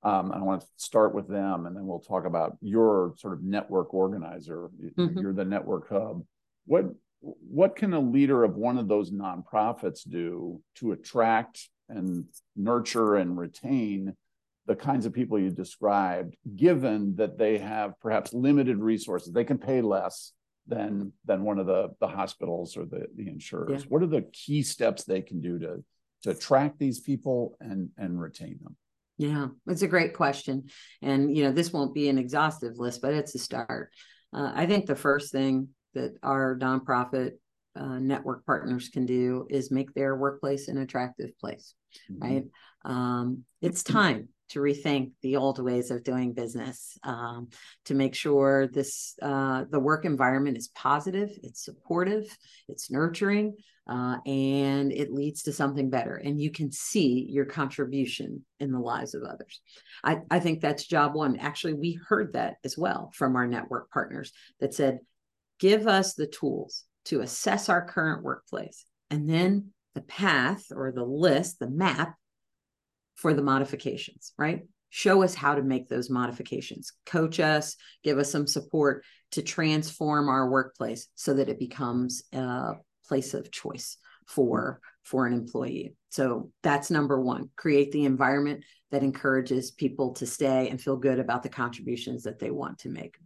Um, 0.03 0.31
I 0.31 0.39
want 0.39 0.61
to 0.61 0.67
start 0.77 1.15
with 1.15 1.27
them, 1.27 1.65
and 1.65 1.75
then 1.75 1.87
we'll 1.87 1.99
talk 1.99 2.25
about 2.25 2.57
your 2.61 3.15
sort 3.17 3.33
of 3.33 3.43
network 3.43 3.93
organizer. 3.93 4.69
Mm-hmm. 4.97 5.19
You're 5.19 5.33
the 5.33 5.45
network 5.45 5.89
hub. 5.89 6.23
What 6.67 6.85
what 7.21 7.75
can 7.75 7.93
a 7.93 7.99
leader 7.99 8.43
of 8.43 8.55
one 8.55 8.77
of 8.77 8.87
those 8.87 9.11
nonprofits 9.11 10.07
do 10.07 10.61
to 10.75 10.91
attract 10.91 11.69
and 11.89 12.25
nurture 12.55 13.15
and 13.15 13.37
retain 13.37 14.15
the 14.71 14.75
kinds 14.77 15.05
of 15.05 15.11
people 15.11 15.37
you 15.37 15.49
described, 15.49 16.37
given 16.55 17.13
that 17.17 17.37
they 17.37 17.57
have 17.57 17.99
perhaps 17.99 18.33
limited 18.33 18.77
resources, 18.77 19.33
they 19.33 19.43
can 19.43 19.57
pay 19.57 19.81
less 19.81 20.31
than 20.65 21.11
than 21.25 21.43
one 21.43 21.59
of 21.59 21.65
the 21.65 21.89
the 21.99 22.07
hospitals 22.07 22.77
or 22.77 22.85
the 22.85 23.05
the 23.17 23.27
insurers. 23.27 23.81
Yeah. 23.81 23.89
What 23.89 24.01
are 24.01 24.07
the 24.07 24.25
key 24.31 24.63
steps 24.63 25.03
they 25.03 25.21
can 25.21 25.41
do 25.41 25.59
to 25.59 25.83
to 26.23 26.29
attract 26.29 26.79
these 26.79 27.01
people 27.01 27.57
and 27.59 27.89
and 27.97 28.21
retain 28.21 28.59
them? 28.63 28.77
Yeah, 29.17 29.47
it's 29.67 29.81
a 29.81 29.89
great 29.89 30.13
question, 30.13 30.69
and 31.01 31.35
you 31.35 31.43
know 31.43 31.51
this 31.51 31.73
won't 31.73 31.93
be 31.93 32.07
an 32.07 32.17
exhaustive 32.17 32.77
list, 32.77 33.01
but 33.01 33.13
it's 33.13 33.35
a 33.35 33.39
start. 33.39 33.91
Uh, 34.33 34.53
I 34.55 34.67
think 34.67 34.85
the 34.85 34.95
first 34.95 35.33
thing 35.33 35.67
that 35.95 36.15
our 36.23 36.57
nonprofit 36.57 37.31
uh, 37.75 37.99
network 37.99 38.45
partners 38.45 38.87
can 38.87 39.05
do 39.05 39.47
is 39.49 39.69
make 39.69 39.93
their 39.93 40.15
workplace 40.15 40.69
an 40.69 40.77
attractive 40.77 41.37
place, 41.39 41.73
mm-hmm. 42.09 42.23
right? 42.23 42.45
Um, 42.85 43.43
it's 43.61 43.83
time 43.83 44.29
to 44.51 44.59
rethink 44.59 45.11
the 45.21 45.35
old 45.35 45.59
ways 45.59 45.91
of 45.91 46.03
doing 46.03 46.33
business 46.33 46.97
um, 47.03 47.49
to 47.85 47.93
make 47.93 48.15
sure 48.15 48.67
this 48.67 49.15
uh, 49.21 49.65
the 49.69 49.79
work 49.79 50.05
environment 50.05 50.57
is 50.57 50.69
positive 50.69 51.29
it's 51.43 51.65
supportive 51.65 52.25
it's 52.67 52.91
nurturing 52.91 53.55
uh, 53.87 54.17
and 54.25 54.91
it 54.91 55.11
leads 55.11 55.43
to 55.43 55.51
something 55.53 55.89
better. 55.89 56.15
And 56.15 56.39
you 56.39 56.51
can 56.51 56.71
see 56.71 57.27
your 57.29 57.45
contribution 57.45 58.45
in 58.59 58.71
the 58.71 58.79
lives 58.79 59.15
of 59.15 59.23
others. 59.23 59.59
I, 60.03 60.19
I 60.29 60.39
think 60.39 60.61
that's 60.61 60.85
job 60.85 61.15
one. 61.15 61.37
Actually 61.37 61.73
we 61.73 61.99
heard 62.07 62.33
that 62.33 62.55
as 62.63 62.77
well 62.77 63.11
from 63.13 63.35
our 63.35 63.47
network 63.47 63.91
partners 63.91 64.31
that 64.59 64.73
said 64.73 64.99
give 65.59 65.87
us 65.87 66.13
the 66.13 66.27
tools 66.27 66.85
to 67.05 67.21
assess 67.21 67.69
our 67.69 67.85
current 67.85 68.23
workplace. 68.23 68.85
And 69.09 69.29
then 69.29 69.73
the 69.93 70.01
path 70.01 70.65
or 70.73 70.91
the 70.91 71.03
list 71.03 71.59
the 71.59 71.69
map 71.69 72.15
for 73.21 73.35
the 73.35 73.43
modifications, 73.43 74.33
right? 74.37 74.63
Show 74.89 75.21
us 75.21 75.35
how 75.35 75.53
to 75.53 75.61
make 75.61 75.87
those 75.87 76.09
modifications. 76.09 76.91
Coach 77.05 77.39
us, 77.39 77.77
give 78.03 78.17
us 78.17 78.31
some 78.31 78.47
support 78.47 79.05
to 79.31 79.43
transform 79.43 80.27
our 80.27 80.49
workplace 80.49 81.07
so 81.15 81.35
that 81.35 81.47
it 81.47 81.59
becomes 81.59 82.23
a 82.33 82.73
place 83.07 83.35
of 83.35 83.51
choice 83.51 83.97
for 84.27 84.81
for 85.03 85.25
an 85.25 85.33
employee. 85.33 85.95
So 86.09 86.51
that's 86.63 86.91
number 86.91 87.19
1. 87.19 87.49
Create 87.55 87.91
the 87.91 88.05
environment 88.05 88.63
that 88.91 89.03
encourages 89.03 89.71
people 89.71 90.13
to 90.13 90.25
stay 90.25 90.69
and 90.69 90.81
feel 90.81 90.97
good 90.97 91.19
about 91.19 91.43
the 91.43 91.49
contributions 91.49 92.23
that 92.23 92.39
they 92.39 92.51
want 92.51 92.79
to 92.79 92.89
make. 92.89 93.17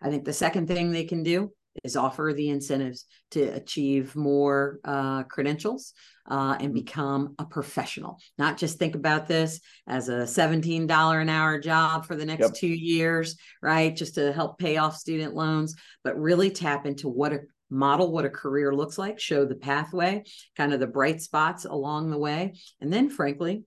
I 0.00 0.10
think 0.10 0.24
the 0.24 0.32
second 0.32 0.68
thing 0.68 0.90
they 0.90 1.04
can 1.04 1.22
do 1.22 1.52
is 1.84 1.96
offer 1.96 2.32
the 2.34 2.50
incentives 2.50 3.06
to 3.30 3.42
achieve 3.42 4.14
more 4.14 4.78
uh, 4.84 5.22
credentials 5.24 5.92
uh, 6.30 6.56
and 6.58 6.68
mm-hmm. 6.68 6.74
become 6.74 7.34
a 7.38 7.44
professional. 7.44 8.18
Not 8.38 8.58
just 8.58 8.78
think 8.78 8.94
about 8.94 9.26
this 9.26 9.60
as 9.86 10.08
a 10.08 10.22
$17 10.22 11.22
an 11.22 11.28
hour 11.28 11.58
job 11.58 12.06
for 12.06 12.14
the 12.14 12.26
next 12.26 12.40
yep. 12.40 12.54
two 12.54 12.68
years, 12.68 13.36
right? 13.62 13.94
Just 13.94 14.14
to 14.16 14.32
help 14.32 14.58
pay 14.58 14.76
off 14.76 14.96
student 14.96 15.34
loans, 15.34 15.74
but 16.04 16.18
really 16.18 16.50
tap 16.50 16.86
into 16.86 17.08
what 17.08 17.32
a 17.32 17.40
model 17.72 18.12
what 18.12 18.26
a 18.26 18.30
career 18.30 18.74
looks 18.74 18.98
like, 18.98 19.18
show 19.18 19.44
the 19.44 19.54
pathway, 19.54 20.22
kind 20.56 20.74
of 20.74 20.80
the 20.80 20.86
bright 20.86 21.22
spots 21.22 21.64
along 21.64 22.10
the 22.10 22.18
way. 22.18 22.52
And 22.80 22.92
then, 22.92 23.08
frankly, 23.08 23.64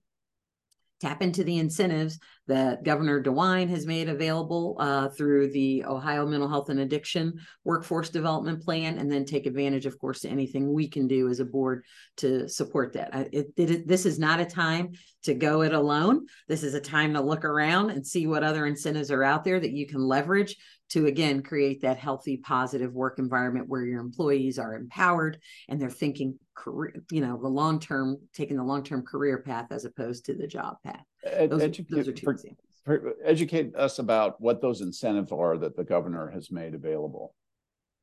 tap 1.00 1.22
into 1.22 1.44
the 1.44 1.58
incentives 1.58 2.18
that 2.46 2.84
Governor 2.84 3.22
DeWine 3.22 3.68
has 3.68 3.86
made 3.86 4.08
available 4.08 4.76
uh, 4.78 5.08
through 5.08 5.50
the 5.50 5.84
Ohio 5.84 6.26
Mental 6.26 6.48
Health 6.48 6.68
and 6.68 6.80
Addiction 6.80 7.34
Workforce 7.64 8.08
Development 8.08 8.62
Plan, 8.62 8.98
and 8.98 9.10
then 9.10 9.24
take 9.24 9.46
advantage, 9.46 9.86
of 9.86 9.98
course, 9.98 10.20
to 10.20 10.28
anything 10.28 10.72
we 10.72 10.88
can 10.88 11.06
do 11.08 11.28
as 11.28 11.40
a 11.40 11.44
board 11.44 11.84
to 12.18 12.48
support 12.48 12.92
that. 12.94 13.28
It, 13.32 13.48
it, 13.56 13.86
this 13.88 14.06
is 14.06 14.18
not 14.18 14.40
a 14.40 14.44
time 14.44 14.92
to 15.24 15.34
go 15.34 15.62
it 15.62 15.72
alone. 15.72 16.26
This 16.48 16.62
is 16.62 16.74
a 16.74 16.80
time 16.80 17.14
to 17.14 17.20
look 17.20 17.44
around 17.44 17.90
and 17.90 18.06
see 18.06 18.26
what 18.26 18.44
other 18.44 18.64
incentives 18.64 19.10
are 19.10 19.24
out 19.24 19.44
there 19.44 19.58
that 19.58 19.72
you 19.72 19.86
can 19.86 20.00
leverage 20.00 20.56
to 20.90 21.06
again 21.06 21.42
create 21.42 21.82
that 21.82 21.98
healthy 21.98 22.36
positive 22.36 22.92
work 22.92 23.18
environment 23.18 23.68
where 23.68 23.84
your 23.84 24.00
employees 24.00 24.58
are 24.58 24.74
empowered 24.74 25.38
and 25.68 25.80
they're 25.80 25.90
thinking 25.90 26.38
career 26.54 27.02
you 27.10 27.20
know 27.20 27.38
the 27.40 27.48
long 27.48 27.78
term 27.78 28.18
taking 28.32 28.56
the 28.56 28.64
long 28.64 28.82
term 28.82 29.02
career 29.02 29.38
path 29.38 29.66
as 29.70 29.84
opposed 29.84 30.24
to 30.24 30.34
the 30.34 30.46
job 30.46 30.76
path. 30.84 31.02
Those, 31.48 31.62
educate, 31.62 31.96
those 31.96 32.08
are 32.08 32.12
two 32.12 32.24
for, 32.24 32.32
examples. 32.32 32.66
For, 32.84 33.14
educate 33.24 33.74
us 33.76 33.98
about 33.98 34.40
what 34.40 34.60
those 34.60 34.80
incentives 34.80 35.32
are 35.32 35.58
that 35.58 35.76
the 35.76 35.84
governor 35.84 36.30
has 36.30 36.50
made 36.50 36.74
available. 36.74 37.34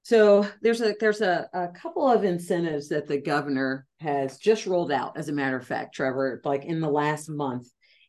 So 0.03 0.45
there's 0.61 0.81
a 0.81 0.93
there's 0.99 1.21
a, 1.21 1.49
a 1.53 1.69
couple 1.69 2.09
of 2.09 2.25
incentives 2.25 2.89
that 2.89 3.07
the 3.07 3.17
governor 3.17 3.87
has 4.01 4.37
just 4.37 4.65
rolled 4.65 4.91
out 4.91 5.17
as 5.17 5.29
a 5.29 5.33
matter 5.33 5.55
of 5.55 5.65
fact 5.65 5.95
trevor 5.95 6.41
like 6.43 6.65
in 6.65 6.81
the 6.81 6.89
last 6.89 7.29
month. 7.29 7.67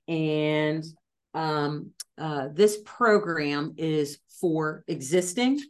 And 0.08 0.84
um, 1.34 1.92
uh, 2.18 2.48
this 2.52 2.78
program 2.84 3.74
is 3.76 4.18
for 4.40 4.84
existing 4.88 5.60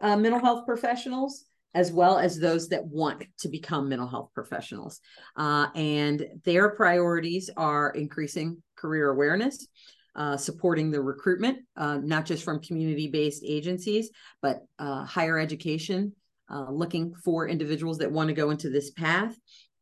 uh, 0.00 0.16
mental 0.16 0.40
health 0.40 0.66
professionals 0.66 1.44
as 1.74 1.92
well 1.92 2.18
as 2.18 2.38
those 2.38 2.68
that 2.68 2.84
want 2.84 3.22
to 3.38 3.48
become 3.48 3.88
mental 3.88 4.08
health 4.08 4.30
professionals. 4.34 5.00
Uh, 5.36 5.68
and 5.74 6.26
their 6.44 6.70
priorities 6.70 7.50
are 7.56 7.90
increasing 7.90 8.60
career 8.76 9.10
awareness, 9.10 9.68
uh, 10.16 10.36
supporting 10.36 10.90
the 10.90 11.00
recruitment, 11.00 11.58
uh, 11.76 11.98
not 11.98 12.26
just 12.26 12.42
from 12.42 12.60
community 12.60 13.08
based 13.08 13.44
agencies, 13.46 14.10
but 14.42 14.62
uh, 14.78 15.04
higher 15.04 15.38
education, 15.38 16.12
uh, 16.52 16.68
looking 16.70 17.14
for 17.14 17.48
individuals 17.48 17.98
that 17.98 18.10
want 18.10 18.28
to 18.28 18.34
go 18.34 18.50
into 18.50 18.70
this 18.70 18.90
path, 18.90 19.36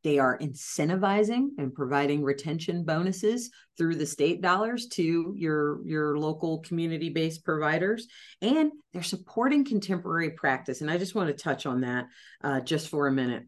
they 0.04 0.18
are 0.18 0.38
incentivizing 0.38 1.48
and 1.58 1.74
providing 1.74 2.22
retention 2.22 2.84
bonuses 2.84 3.50
through 3.76 3.96
the 3.96 4.06
state 4.06 4.40
dollars 4.40 4.86
to 4.86 5.34
your, 5.36 5.86
your 5.86 6.18
local 6.18 6.60
community 6.60 7.08
based 7.08 7.44
providers. 7.44 8.06
And 8.40 8.72
they're 8.92 9.02
supporting 9.02 9.64
contemporary 9.64 10.30
practice. 10.30 10.80
And 10.80 10.90
I 10.90 10.98
just 10.98 11.14
want 11.14 11.28
to 11.28 11.42
touch 11.42 11.66
on 11.66 11.80
that 11.82 12.06
uh, 12.42 12.60
just 12.60 12.88
for 12.88 13.06
a 13.06 13.12
minute 13.12 13.44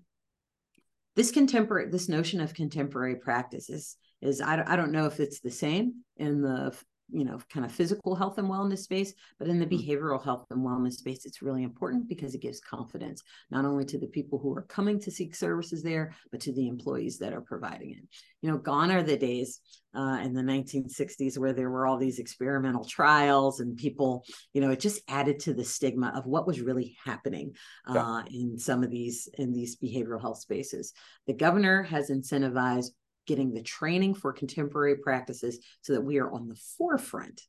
this 1.16 1.32
contemporary 1.32 1.90
this 1.90 2.08
notion 2.08 2.40
of 2.40 2.54
contemporary 2.54 3.16
practice 3.16 3.68
is 3.68 3.96
is 4.22 4.40
I, 4.40 4.62
I 4.66 4.76
don't 4.76 4.92
know 4.92 5.06
if 5.06 5.20
it's 5.20 5.40
the 5.40 5.50
same 5.50 6.04
in 6.16 6.42
the 6.42 6.74
you 7.12 7.24
know 7.24 7.38
kind 7.52 7.64
of 7.64 7.72
physical 7.72 8.14
health 8.14 8.38
and 8.38 8.48
wellness 8.48 8.78
space 8.78 9.12
but 9.38 9.48
in 9.48 9.58
the 9.58 9.66
mm. 9.66 9.88
behavioral 9.88 10.22
health 10.22 10.46
and 10.50 10.64
wellness 10.64 10.94
space 10.94 11.24
it's 11.24 11.42
really 11.42 11.62
important 11.62 12.08
because 12.08 12.34
it 12.34 12.40
gives 12.40 12.60
confidence 12.60 13.22
not 13.50 13.64
only 13.64 13.84
to 13.84 13.98
the 13.98 14.06
people 14.06 14.38
who 14.38 14.54
are 14.54 14.62
coming 14.62 14.98
to 15.00 15.10
seek 15.10 15.34
services 15.34 15.82
there 15.82 16.14
but 16.30 16.40
to 16.40 16.52
the 16.52 16.68
employees 16.68 17.18
that 17.18 17.32
are 17.32 17.40
providing 17.40 17.90
it 17.92 18.08
you 18.42 18.50
know 18.50 18.58
gone 18.58 18.90
are 18.90 19.02
the 19.02 19.16
days 19.16 19.60
uh, 19.92 20.20
in 20.22 20.32
the 20.32 20.42
1960s 20.42 21.36
where 21.36 21.52
there 21.52 21.70
were 21.70 21.86
all 21.86 21.98
these 21.98 22.20
experimental 22.20 22.84
trials 22.84 23.60
and 23.60 23.76
people 23.76 24.24
you 24.52 24.60
know 24.60 24.70
it 24.70 24.80
just 24.80 25.00
added 25.08 25.38
to 25.40 25.52
the 25.52 25.64
stigma 25.64 26.12
of 26.14 26.26
what 26.26 26.46
was 26.46 26.60
really 26.60 26.96
happening 27.04 27.52
uh, 27.88 27.94
yeah. 27.94 28.22
in 28.30 28.58
some 28.58 28.82
of 28.84 28.90
these 28.90 29.28
in 29.34 29.52
these 29.52 29.76
behavioral 29.76 30.20
health 30.20 30.38
spaces 30.38 30.92
the 31.26 31.34
governor 31.34 31.82
has 31.82 32.10
incentivized 32.10 32.90
getting 33.30 33.54
the 33.54 33.62
training 33.62 34.12
for 34.12 34.32
contemporary 34.32 34.96
practices 34.96 35.60
so 35.82 35.92
that 35.92 36.00
we 36.00 36.18
are 36.18 36.32
on 36.32 36.48
the 36.48 36.60
forefront 36.76 37.42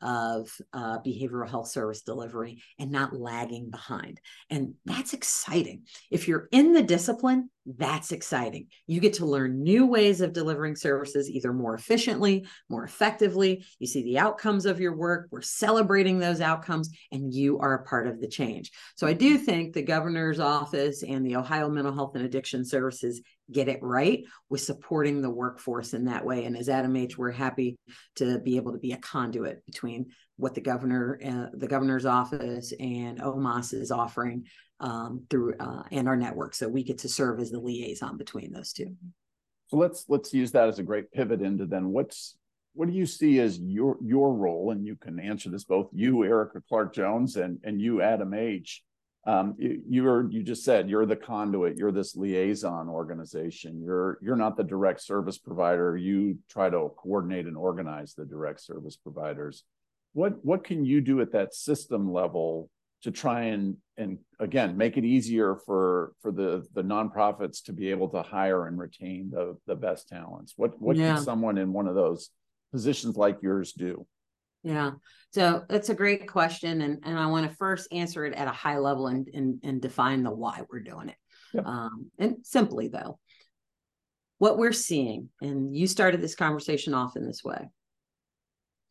of 0.00 0.48
uh, 0.72 1.00
behavioral 1.00 1.50
health 1.50 1.66
service 1.66 2.02
delivery 2.02 2.62
and 2.78 2.92
not 2.92 3.18
lagging 3.18 3.68
behind. 3.68 4.20
And 4.48 4.74
that's 4.84 5.14
exciting. 5.14 5.86
If 6.08 6.28
you're 6.28 6.46
in 6.52 6.72
the 6.72 6.84
discipline, 6.84 7.50
that's 7.76 8.12
exciting. 8.12 8.68
You 8.86 9.00
get 9.00 9.14
to 9.14 9.26
learn 9.26 9.62
new 9.62 9.86
ways 9.86 10.20
of 10.20 10.32
delivering 10.32 10.76
services 10.76 11.28
either 11.28 11.52
more 11.52 11.74
efficiently, 11.74 12.46
more 12.68 12.84
effectively. 12.84 13.64
You 13.78 13.86
see 13.86 14.02
the 14.02 14.18
outcomes 14.18 14.64
of 14.64 14.80
your 14.80 14.96
work. 14.96 15.28
We're 15.30 15.42
celebrating 15.42 16.18
those 16.18 16.40
outcomes, 16.40 16.90
and 17.12 17.32
you 17.32 17.58
are 17.58 17.74
a 17.74 17.84
part 17.84 18.06
of 18.06 18.20
the 18.20 18.28
change. 18.28 18.70
So 18.96 19.06
I 19.06 19.12
do 19.12 19.36
think 19.36 19.74
the 19.74 19.82
governor's 19.82 20.40
office 20.40 21.02
and 21.02 21.26
the 21.26 21.36
Ohio 21.36 21.68
Mental 21.68 21.94
Health 21.94 22.14
and 22.14 22.24
Addiction 22.24 22.64
Services 22.64 23.20
get 23.50 23.68
it 23.68 23.82
right 23.82 24.24
with 24.48 24.60
supporting 24.60 25.20
the 25.20 25.30
workforce 25.30 25.94
in 25.94 26.04
that 26.04 26.24
way. 26.24 26.44
And 26.44 26.56
as 26.56 26.68
ADAMH, 26.68 27.16
we're 27.16 27.30
happy 27.30 27.76
to 28.16 28.38
be 28.38 28.56
able 28.56 28.72
to 28.72 28.78
be 28.78 28.92
a 28.92 28.98
conduit 28.98 29.64
between 29.66 30.06
what 30.36 30.54
the 30.54 30.60
governor, 30.60 31.18
uh, 31.24 31.56
the 31.56 31.66
governor's 31.66 32.06
office, 32.06 32.72
and 32.78 33.18
OMAS 33.20 33.74
is 33.74 33.90
offering 33.90 34.46
um, 34.80 35.24
through 35.30 35.54
uh, 35.58 35.82
and 35.90 36.08
our 36.08 36.16
network. 36.16 36.54
So 36.54 36.68
we 36.68 36.82
get 36.82 36.98
to 36.98 37.08
serve 37.08 37.40
as 37.40 37.50
the 37.50 37.58
liaison 37.58 38.16
between 38.16 38.52
those 38.52 38.72
two. 38.72 38.94
So 39.68 39.76
let's 39.76 40.04
let's 40.08 40.32
use 40.32 40.52
that 40.52 40.68
as 40.68 40.78
a 40.78 40.82
great 40.82 41.12
pivot 41.12 41.42
into 41.42 41.66
then 41.66 41.88
what's 41.88 42.36
what 42.74 42.88
do 42.88 42.94
you 42.94 43.06
see 43.06 43.40
as 43.40 43.58
your 43.58 43.98
your 44.02 44.32
role? 44.34 44.70
And 44.70 44.86
you 44.86 44.96
can 44.96 45.18
answer 45.18 45.50
this 45.50 45.64
both 45.64 45.88
you, 45.92 46.24
Erika 46.24 46.62
Clark 46.68 46.94
Jones, 46.94 47.36
and 47.36 47.58
and 47.64 47.80
you, 47.80 47.96
ADAMH. 47.96 48.80
Um, 49.26 49.56
you, 49.58 49.82
you're 49.88 50.30
you 50.30 50.42
just 50.42 50.64
said 50.64 50.88
you're 50.88 51.04
the 51.04 51.16
conduit. 51.16 51.76
You're 51.76 51.92
this 51.92 52.16
liaison 52.16 52.88
organization. 52.88 53.82
You're 53.82 54.18
you're 54.22 54.36
not 54.36 54.56
the 54.56 54.64
direct 54.64 55.02
service 55.02 55.38
provider. 55.38 55.96
You 55.96 56.38
try 56.48 56.70
to 56.70 56.90
coordinate 56.96 57.46
and 57.46 57.56
organize 57.56 58.14
the 58.14 58.24
direct 58.24 58.60
service 58.60 58.96
providers. 58.96 59.64
What 60.12 60.42
what 60.44 60.64
can 60.64 60.84
you 60.84 61.00
do 61.00 61.20
at 61.20 61.32
that 61.32 61.54
system 61.54 62.12
level 62.12 62.70
to 63.02 63.10
try 63.10 63.42
and 63.44 63.76
and 63.96 64.18
again 64.40 64.76
make 64.76 64.96
it 64.96 65.04
easier 65.04 65.56
for 65.66 66.12
for 66.20 66.32
the 66.32 66.66
the 66.74 66.82
nonprofits 66.82 67.62
to 67.64 67.72
be 67.72 67.90
able 67.90 68.08
to 68.08 68.22
hire 68.22 68.66
and 68.66 68.78
retain 68.78 69.30
the 69.30 69.56
the 69.66 69.76
best 69.76 70.08
talents. 70.08 70.54
What 70.56 70.80
what 70.80 70.96
yeah. 70.96 71.14
can 71.14 71.24
someone 71.24 71.58
in 71.58 71.72
one 71.72 71.88
of 71.88 71.94
those 71.94 72.30
positions 72.72 73.16
like 73.16 73.38
yours 73.42 73.72
do? 73.72 74.06
Yeah. 74.62 74.92
So 75.32 75.64
that's 75.68 75.88
a 75.88 75.94
great 75.94 76.28
question 76.28 76.80
and 76.80 76.98
and 77.04 77.18
i 77.18 77.26
want 77.26 77.48
to 77.48 77.56
first 77.56 77.92
answer 77.92 78.24
it 78.24 78.34
at 78.34 78.48
a 78.48 78.52
high 78.52 78.78
level 78.78 79.06
and 79.06 79.28
and, 79.32 79.60
and 79.62 79.80
define 79.80 80.22
the 80.22 80.30
why 80.30 80.62
we're 80.70 80.80
doing 80.80 81.10
it. 81.10 81.16
Yep. 81.54 81.66
um 81.66 82.10
and 82.18 82.36
simply 82.42 82.88
though 82.88 83.18
what 84.38 84.58
we're 84.58 84.72
seeing 84.72 85.30
and 85.40 85.74
you 85.74 85.86
started 85.86 86.20
this 86.20 86.34
conversation 86.34 86.92
off 86.92 87.16
in 87.16 87.26
this 87.26 87.42
way 87.42 87.68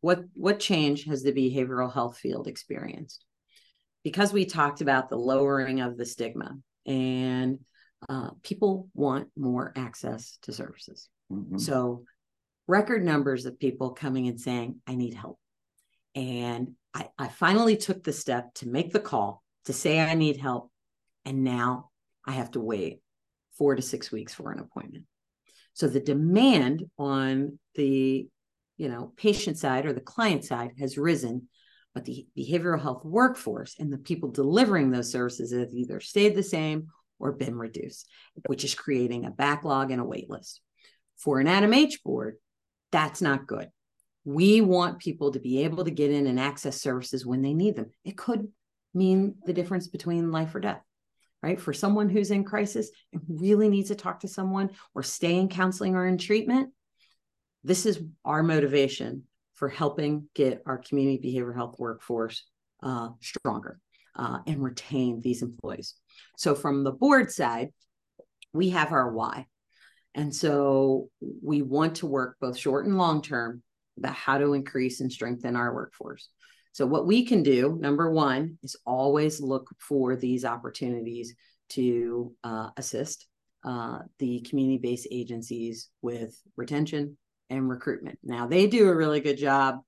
what 0.02 0.24
what 0.34 0.60
change 0.60 1.04
has 1.06 1.22
the 1.22 1.32
behavioral 1.32 1.94
health 1.94 2.18
field 2.18 2.48
experienced 2.48 3.26
because 4.08 4.32
we 4.32 4.46
talked 4.46 4.80
about 4.80 5.10
the 5.10 5.18
lowering 5.18 5.82
of 5.82 5.98
the 5.98 6.06
stigma 6.06 6.58
and 6.86 7.60
uh, 8.08 8.30
people 8.42 8.88
want 8.94 9.28
more 9.36 9.74
access 9.76 10.38
to 10.44 10.54
services. 10.54 11.10
Mm-hmm. 11.30 11.58
So, 11.58 12.06
record 12.70 13.04
numbers 13.04 13.46
of 13.46 13.60
people 13.60 13.90
coming 13.90 14.30
and 14.30 14.40
saying, 14.40 14.80
I 14.88 14.96
need 14.96 15.14
help. 15.14 15.40
And 16.16 16.76
I, 16.94 17.10
I 17.20 17.28
finally 17.28 17.76
took 17.76 18.02
the 18.02 18.14
step 18.14 18.54
to 18.56 18.70
make 18.70 18.94
the 18.94 19.02
call 19.02 19.44
to 19.66 19.74
say, 19.74 20.00
I 20.00 20.14
need 20.14 20.38
help. 20.38 20.72
And 21.26 21.44
now 21.44 21.90
I 22.26 22.32
have 22.32 22.52
to 22.52 22.62
wait 22.62 23.02
four 23.58 23.76
to 23.76 23.82
six 23.82 24.10
weeks 24.10 24.34
for 24.34 24.54
an 24.54 24.60
appointment. 24.60 25.04
So, 25.74 25.90
the 25.90 26.00
demand 26.00 26.86
on 26.98 27.60
the 27.76 28.30
you 28.78 28.88
know 28.88 29.12
patient 29.18 29.58
side 29.58 29.86
or 29.86 29.92
the 29.92 30.00
client 30.00 30.46
side 30.46 30.76
has 30.80 30.98
risen 30.98 31.50
but 31.98 32.06
the 32.06 32.28
behavioral 32.38 32.80
health 32.80 33.04
workforce 33.04 33.76
and 33.80 33.92
the 33.92 33.98
people 33.98 34.30
delivering 34.30 34.92
those 34.92 35.12
services 35.12 35.52
have 35.52 35.74
either 35.74 36.00
stayed 36.00 36.36
the 36.36 36.44
same 36.44 36.90
or 37.18 37.32
been 37.32 37.58
reduced, 37.58 38.08
which 38.46 38.64
is 38.64 38.76
creating 38.76 39.26
a 39.26 39.32
backlog 39.32 39.90
and 39.90 40.00
a 40.00 40.04
wait 40.04 40.30
list. 40.30 40.62
For 41.16 41.40
an 41.40 41.48
ADAMH 41.48 42.04
board, 42.04 42.36
that's 42.92 43.20
not 43.20 43.48
good. 43.48 43.70
We 44.26 44.62
want 44.62 45.00
people 45.00 45.32
to 45.32 45.40
be 45.40 45.64
able 45.64 45.86
to 45.86 45.90
get 45.90 46.12
in 46.12 46.28
and 46.28 46.40
access 46.40 46.80
services 46.80 47.26
when 47.26 47.42
they 47.42 47.56
need 47.56 47.76
them. 47.76 47.90
It 48.06 48.16
could 48.16 48.48
mean 48.94 49.38
the 49.48 49.54
difference 49.54 49.88
between 49.88 50.32
life 50.32 50.54
or 50.54 50.60
death, 50.60 50.84
right? 51.42 51.60
For 51.60 51.74
someone 51.74 52.10
who's 52.10 52.30
in 52.30 52.44
crisis 52.44 52.92
and 53.12 53.24
really 53.28 53.70
needs 53.70 53.88
to 53.88 53.96
talk 53.96 54.20
to 54.20 54.28
someone 54.28 54.70
or 54.94 55.02
stay 55.02 55.36
in 55.36 55.50
counseling 55.50 55.96
or 55.96 56.06
in 56.06 56.20
treatment, 56.20 56.74
this 57.64 57.88
is 57.88 58.00
our 58.24 58.44
motivation 58.44 59.24
for 59.58 59.68
helping 59.68 60.30
get 60.36 60.62
our 60.66 60.78
community 60.78 61.34
behavioral 61.36 61.56
health 61.56 61.76
workforce 61.80 62.46
uh, 62.84 63.10
stronger 63.22 63.80
uh, 64.16 64.40
and 64.46 64.64
retain 64.64 65.20
these 65.20 65.42
employees. 65.42 65.96
So, 66.38 66.56
from 66.56 66.84
the 66.84 66.92
board 66.92 67.32
side, 67.32 67.70
we 68.54 68.70
have 68.70 68.92
our 68.92 69.12
why. 69.12 69.48
And 70.16 70.34
so, 70.34 71.10
we 71.44 71.62
want 71.64 71.96
to 71.96 72.08
work 72.08 72.38
both 72.40 72.58
short 72.58 72.86
and 72.86 72.98
long 72.98 73.22
term 73.22 73.64
about 73.98 74.14
how 74.14 74.38
to 74.38 74.54
increase 74.54 75.02
and 75.02 75.12
strengthen 75.12 75.56
our 75.56 75.74
workforce. 75.74 76.30
So, 76.74 76.86
what 76.86 77.08
we 77.08 77.26
can 77.26 77.42
do, 77.42 77.78
number 77.82 78.12
one, 78.12 78.60
is 78.62 78.76
always 78.86 79.42
look 79.42 79.68
for 79.80 80.16
these 80.16 80.46
opportunities 80.46 81.34
to 81.70 82.36
uh, 82.44 82.70
assist 82.78 83.28
uh, 83.64 84.00
the 84.20 84.42
community 84.42 84.78
based 84.78 85.08
agencies 85.12 85.90
with 86.02 86.40
retention, 86.56 87.18
and 87.50 87.70
recruitment. 87.70 88.20
Now 88.24 88.48
they 88.48 88.68
do 88.68 88.90
a 88.90 88.96
really 88.96 89.20
good 89.20 89.38
job 89.38 89.80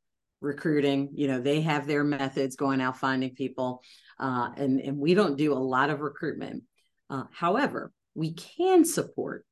recruiting. 0.42 1.10
You 1.14 1.28
know, 1.28 1.42
they 1.42 1.62
have 1.62 1.88
their 1.88 2.04
methods 2.04 2.56
going 2.56 2.82
out 2.82 2.98
finding 2.98 3.36
people, 3.36 3.82
uh, 4.20 4.50
and 4.58 4.80
and 4.80 4.98
we 4.98 5.14
don't 5.14 5.38
do 5.38 5.54
a 5.54 5.56
lot 5.56 5.90
of 5.90 6.02
recruitment. 6.02 6.64
Uh, 7.10 7.24
however, 7.32 7.92
we 8.16 8.34
can 8.34 8.86
support, 8.86 9.46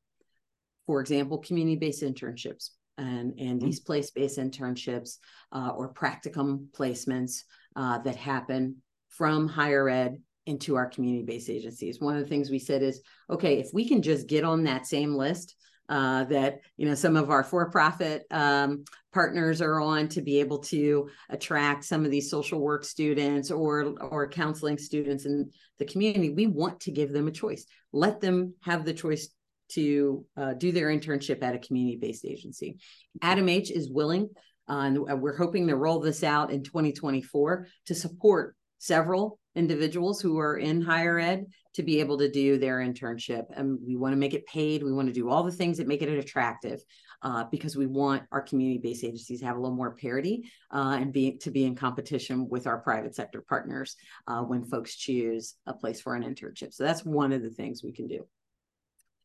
for 0.86 1.02
example, 1.02 1.40
community-based 1.40 2.04
internships 2.04 2.70
and 2.98 3.34
and 3.38 3.60
mm-hmm. 3.60 3.66
these 3.66 3.80
place-based 3.80 4.38
internships 4.38 5.18
uh, 5.52 5.70
or 5.70 5.94
practicum 5.94 6.68
placements 6.72 7.44
uh, 7.76 8.00
that 8.00 8.16
happen 8.16 8.78
from 9.10 9.48
higher 9.48 9.90
ed 9.90 10.22
into 10.46 10.76
our 10.76 10.88
community-based 10.88 11.50
agencies. 11.50 12.00
One 12.00 12.16
of 12.16 12.24
the 12.24 12.30
things 12.30 12.50
we 12.50 12.60
said 12.60 12.82
is, 12.82 13.02
okay, 13.30 13.60
if 13.60 13.70
we 13.74 13.88
can 13.88 14.02
just 14.02 14.28
get 14.28 14.46
on 14.46 14.64
that 14.64 14.86
same 14.86 15.14
list 15.14 15.56
uh, 15.90 16.26
that 16.26 16.60
you 16.78 16.88
know 16.88 16.96
some 16.96 17.16
of 17.16 17.30
our 17.30 17.44
for-profit 17.44 18.26
um, 18.32 18.84
partners 19.14 19.62
are 19.62 19.80
on 19.80 20.08
to 20.10 20.22
be 20.22 20.40
able 20.40 20.60
to 20.60 21.10
attract 21.30 21.86
some 21.86 22.06
of 22.06 22.12
these 22.12 22.30
social 22.30 22.60
work 22.60 22.84
students 22.84 23.52
or 23.52 23.96
or 24.02 24.28
counseling 24.28 24.78
students 24.78 25.26
in 25.26 25.50
the 25.80 25.86
community. 25.86 26.30
We 26.30 26.48
want 26.48 26.80
to 26.82 26.92
give 26.92 27.14
them 27.14 27.28
a 27.28 27.32
choice. 27.32 27.66
Let 27.94 28.22
them 28.22 28.54
have 28.62 28.86
the 28.86 28.94
choice 28.94 29.30
to 29.70 30.26
uh, 30.38 30.54
do 30.54 30.72
their 30.72 30.88
internship 30.88 31.44
at 31.44 31.56
a 31.56 31.60
community-based 31.60 32.24
agency. 32.24 32.78
ADAMH 33.22 33.70
is 33.70 33.90
willing 33.90 34.30
uh, 34.70 34.74
and 34.74 35.22
we're 35.22 35.38
hoping 35.38 35.68
to 35.68 35.76
roll 35.76 36.00
this 36.00 36.24
out 36.24 36.52
in 36.52 36.64
2024 36.64 37.68
to 37.86 37.96
support 37.96 38.56
several 38.80 39.40
individuals 39.56 40.22
who 40.22 40.38
are 40.38 40.58
in 40.58 40.82
higher 40.82 41.20
ed 41.20 41.46
to 41.74 41.84
be 41.84 42.00
able 42.00 42.18
to 42.18 42.30
do 42.30 42.58
their 42.58 42.78
internship. 42.78 43.46
And 43.56 43.80
we 43.86 43.96
want 43.96 44.14
to 44.14 44.18
make 44.18 44.34
it 44.34 44.46
paid. 44.46 44.84
We 44.84 44.94
want 44.94 45.08
to 45.08 45.14
do 45.14 45.30
all 45.30 45.44
the 45.44 45.52
things 45.52 45.78
that 45.78 45.88
make 45.88 46.02
it 46.02 46.10
attractive 46.10 46.80
uh, 47.24 47.46
because 47.52 47.76
we 47.76 47.88
want 47.88 48.24
our 48.32 48.42
community-based 48.42 49.04
agencies 49.04 49.40
to 49.40 49.46
have 49.46 49.58
a 49.58 49.60
little 49.60 49.76
more 49.76 49.96
parity 49.96 50.50
uh, 50.72 50.98
and 51.00 51.12
be 51.12 51.38
to 51.38 51.52
be 51.52 51.66
in 51.66 51.76
competition 51.76 52.48
with 52.50 52.68
our 52.68 52.78
private 52.78 53.16
sector 53.16 53.44
partners 53.48 53.96
uh, 54.28 54.42
when 54.42 54.64
folks 54.64 54.96
choose 54.96 55.56
a 55.66 55.74
place 55.74 56.00
for 56.00 56.16
an 56.16 56.24
internship. 56.24 56.74
So 56.74 56.84
that's 56.84 57.04
one 57.04 57.32
of 57.32 57.42
the 57.42 57.50
things 57.50 57.84
we 57.84 57.94
can 57.94 58.08
do. 58.08 58.26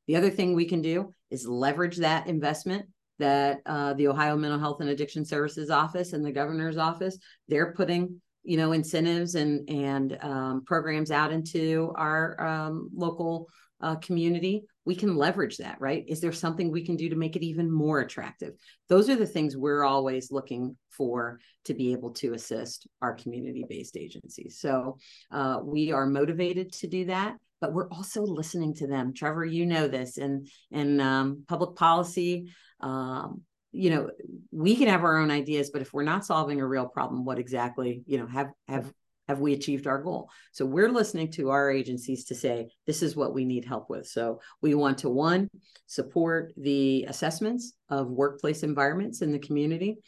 The 0.07 0.17
other 0.17 0.31
thing 0.31 0.55
we 0.55 0.67
can 0.67 0.83
do 0.83 1.13
is 1.31 1.47
leverage 1.47 1.99
that 1.99 2.27
investment 2.27 2.87
that 3.19 3.61
uh, 3.67 3.95
the 3.95 4.09
Ohio 4.09 4.37
Mental 4.37 4.59
Health 4.59 4.81
and 4.81 4.91
Addiction 4.91 5.25
Services 5.25 5.71
Office 5.71 6.13
and 6.13 6.25
the 6.25 6.33
governor's 6.33 6.77
office, 6.77 7.19
they're 7.49 7.73
putting 7.73 8.21
you 8.45 8.57
know 8.57 8.73
incentives 8.73 9.35
and 9.35 9.69
and 9.69 10.19
um, 10.23 10.63
programs 10.65 11.11
out 11.11 11.33
into 11.33 11.93
our 11.97 12.41
um, 12.45 12.89
local 12.95 13.49
uh, 13.81 13.97
community 13.97 14.65
we 14.85 14.95
can 14.97 15.17
leverage 15.17 15.59
that 15.59 15.81
right? 15.81 16.05
Is 16.09 16.21
there 16.21 16.33
something 16.33 16.71
we 16.71 16.85
can 16.85 16.97
do 16.97 17.09
to 17.09 17.17
make 17.17 17.37
it 17.37 17.45
even 17.45 17.71
more 17.71 18.01
attractive? 18.01 18.55
Those 18.89 19.09
are 19.09 19.17
the 19.17 19.27
things 19.27 19.57
we're 19.57 19.85
always 19.85 20.33
looking 20.33 20.77
for 20.91 21.39
to 21.67 21.75
be 21.75 21.93
able 21.93 22.11
to 22.15 22.35
assist 22.35 22.89
our 23.01 23.15
community 23.15 23.65
based 23.69 23.97
agencies. 23.97 24.59
So 24.59 24.99
uh, 25.31 25.61
we 25.63 25.93
are 25.93 26.07
motivated 26.07 26.73
to 26.75 26.89
do 26.89 27.07
that 27.07 27.37
but 27.61 27.73
we're 27.73 27.89
also 27.91 28.23
listening 28.23 28.75
to 28.75 28.89
them. 28.89 29.15
Trevor 29.15 29.45
you 29.45 29.65
know 29.65 29.87
this 29.87 30.19
and 30.19 30.49
in 30.73 31.01
um, 31.01 31.45
public 31.47 31.77
policy 31.77 32.53
um, 32.81 33.43
you 33.73 33.91
know 33.91 34.11
we 34.51 34.77
can 34.77 34.89
have 34.89 35.03
our 35.03 35.19
own 35.19 35.31
ideas 35.31 35.71
but 35.71 35.83
if 35.83 35.93
we're 35.93 36.03
not 36.03 36.25
solving 36.25 36.61
a 36.61 36.67
real 36.67 36.87
problem 36.87 37.25
what 37.25 37.39
exactly 37.39 38.03
you 38.07 38.19
know 38.19 38.27
have 38.27 38.51
have 38.69 38.93
have 39.29 39.41
we 39.41 39.53
achieved 39.53 39.87
our 39.87 40.03
goal? 40.03 40.31
So 40.53 40.67
we're 40.67 40.91
listening 40.91 41.31
to 41.33 41.51
our 41.51 41.71
agencies 41.71 42.25
to 42.27 42.35
say 42.35 42.69
this 42.87 43.03
is 43.03 43.17
what 43.17 43.33
we 43.33 43.45
need 43.45 43.65
help 43.65 43.89
with. 43.89 44.07
So 44.07 44.41
we 44.61 44.75
want 44.75 44.99
to 44.99 45.09
one 45.09 45.49
support 45.87 46.53
the 46.57 47.07
assessments 47.09 47.73
of 47.89 48.09
workplace 48.09 48.63
environments 48.63 49.23
in 49.23 49.33
the 49.33 49.39
community 49.39 49.99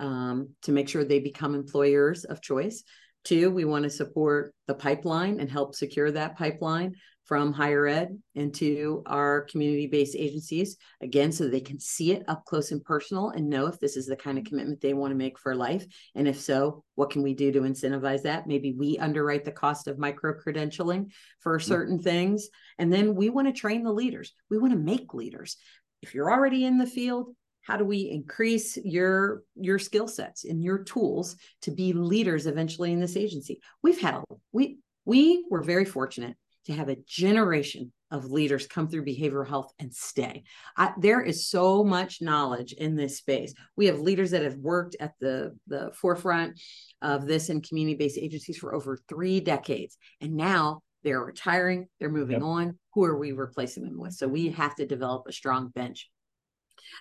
um, 0.00 0.48
to 0.62 0.72
make 0.72 0.88
sure 0.88 1.04
they 1.04 1.20
become 1.20 1.54
employers 1.54 2.24
of 2.24 2.40
choice. 2.40 2.82
Two 3.24 3.50
we 3.50 3.64
want 3.64 3.84
to 3.84 3.90
support 3.90 4.54
the 4.66 4.74
pipeline 4.74 5.38
and 5.38 5.50
help 5.50 5.74
secure 5.74 6.10
that 6.10 6.36
pipeline 6.36 6.94
from 7.32 7.50
higher 7.50 7.86
ed 7.86 8.18
into 8.34 9.02
our 9.06 9.46
community 9.50 9.86
based 9.86 10.14
agencies, 10.14 10.76
again, 11.00 11.32
so 11.32 11.48
they 11.48 11.62
can 11.62 11.80
see 11.80 12.12
it 12.12 12.22
up 12.28 12.44
close 12.44 12.72
and 12.72 12.84
personal 12.84 13.30
and 13.30 13.48
know 13.48 13.68
if 13.68 13.80
this 13.80 13.96
is 13.96 14.06
the 14.06 14.14
kind 14.14 14.36
of 14.36 14.44
commitment 14.44 14.82
they 14.82 14.92
want 14.92 15.12
to 15.12 15.16
make 15.16 15.38
for 15.38 15.54
life. 15.54 15.86
And 16.14 16.28
if 16.28 16.38
so, 16.38 16.84
what 16.94 17.08
can 17.08 17.22
we 17.22 17.32
do 17.32 17.50
to 17.50 17.60
incentivize 17.60 18.20
that? 18.24 18.46
Maybe 18.46 18.74
we 18.74 18.98
underwrite 18.98 19.46
the 19.46 19.50
cost 19.50 19.86
of 19.88 19.98
micro 19.98 20.34
credentialing 20.34 21.10
for 21.40 21.58
certain 21.58 21.96
mm-hmm. 21.96 22.04
things. 22.04 22.50
And 22.76 22.92
then 22.92 23.14
we 23.14 23.30
want 23.30 23.48
to 23.48 23.58
train 23.58 23.82
the 23.82 23.94
leaders, 23.94 24.34
we 24.50 24.58
want 24.58 24.74
to 24.74 24.78
make 24.78 25.14
leaders. 25.14 25.56
If 26.02 26.14
you're 26.14 26.30
already 26.30 26.66
in 26.66 26.76
the 26.76 26.86
field, 26.86 27.34
how 27.62 27.78
do 27.78 27.86
we 27.86 28.10
increase 28.10 28.76
your 28.76 29.42
your 29.54 29.78
skill 29.78 30.06
sets 30.06 30.44
and 30.44 30.62
your 30.62 30.84
tools 30.84 31.36
to 31.62 31.70
be 31.70 31.94
leaders 31.94 32.46
eventually 32.46 32.92
in 32.92 33.00
this 33.00 33.16
agency 33.16 33.60
we've 33.84 34.00
had 34.00 34.14
a 34.14 34.24
we 34.50 34.78
we 35.04 35.46
were 35.48 35.62
very 35.62 35.84
fortunate 35.84 36.36
to 36.66 36.72
have 36.72 36.88
a 36.88 36.98
generation 37.06 37.92
of 38.10 38.30
leaders 38.30 38.66
come 38.66 38.88
through 38.88 39.04
behavioral 39.04 39.48
health 39.48 39.72
and 39.78 39.92
stay. 39.92 40.44
I, 40.76 40.92
there 40.98 41.22
is 41.22 41.48
so 41.48 41.82
much 41.82 42.20
knowledge 42.20 42.72
in 42.74 42.94
this 42.94 43.16
space. 43.16 43.54
We 43.76 43.86
have 43.86 44.00
leaders 44.00 44.32
that 44.32 44.42
have 44.42 44.56
worked 44.56 44.96
at 45.00 45.12
the, 45.20 45.56
the 45.66 45.92
forefront 45.94 46.60
of 47.00 47.26
this 47.26 47.48
in 47.48 47.62
community 47.62 47.96
based 47.96 48.18
agencies 48.18 48.58
for 48.58 48.74
over 48.74 48.98
three 49.08 49.40
decades. 49.40 49.96
And 50.20 50.36
now 50.36 50.82
they're 51.02 51.24
retiring, 51.24 51.88
they're 51.98 52.10
moving 52.10 52.40
yep. 52.40 52.42
on. 52.42 52.78
Who 52.94 53.04
are 53.04 53.18
we 53.18 53.32
replacing 53.32 53.84
them 53.84 53.98
with? 53.98 54.12
So 54.12 54.28
we 54.28 54.50
have 54.50 54.74
to 54.76 54.86
develop 54.86 55.26
a 55.26 55.32
strong 55.32 55.68
bench 55.68 56.08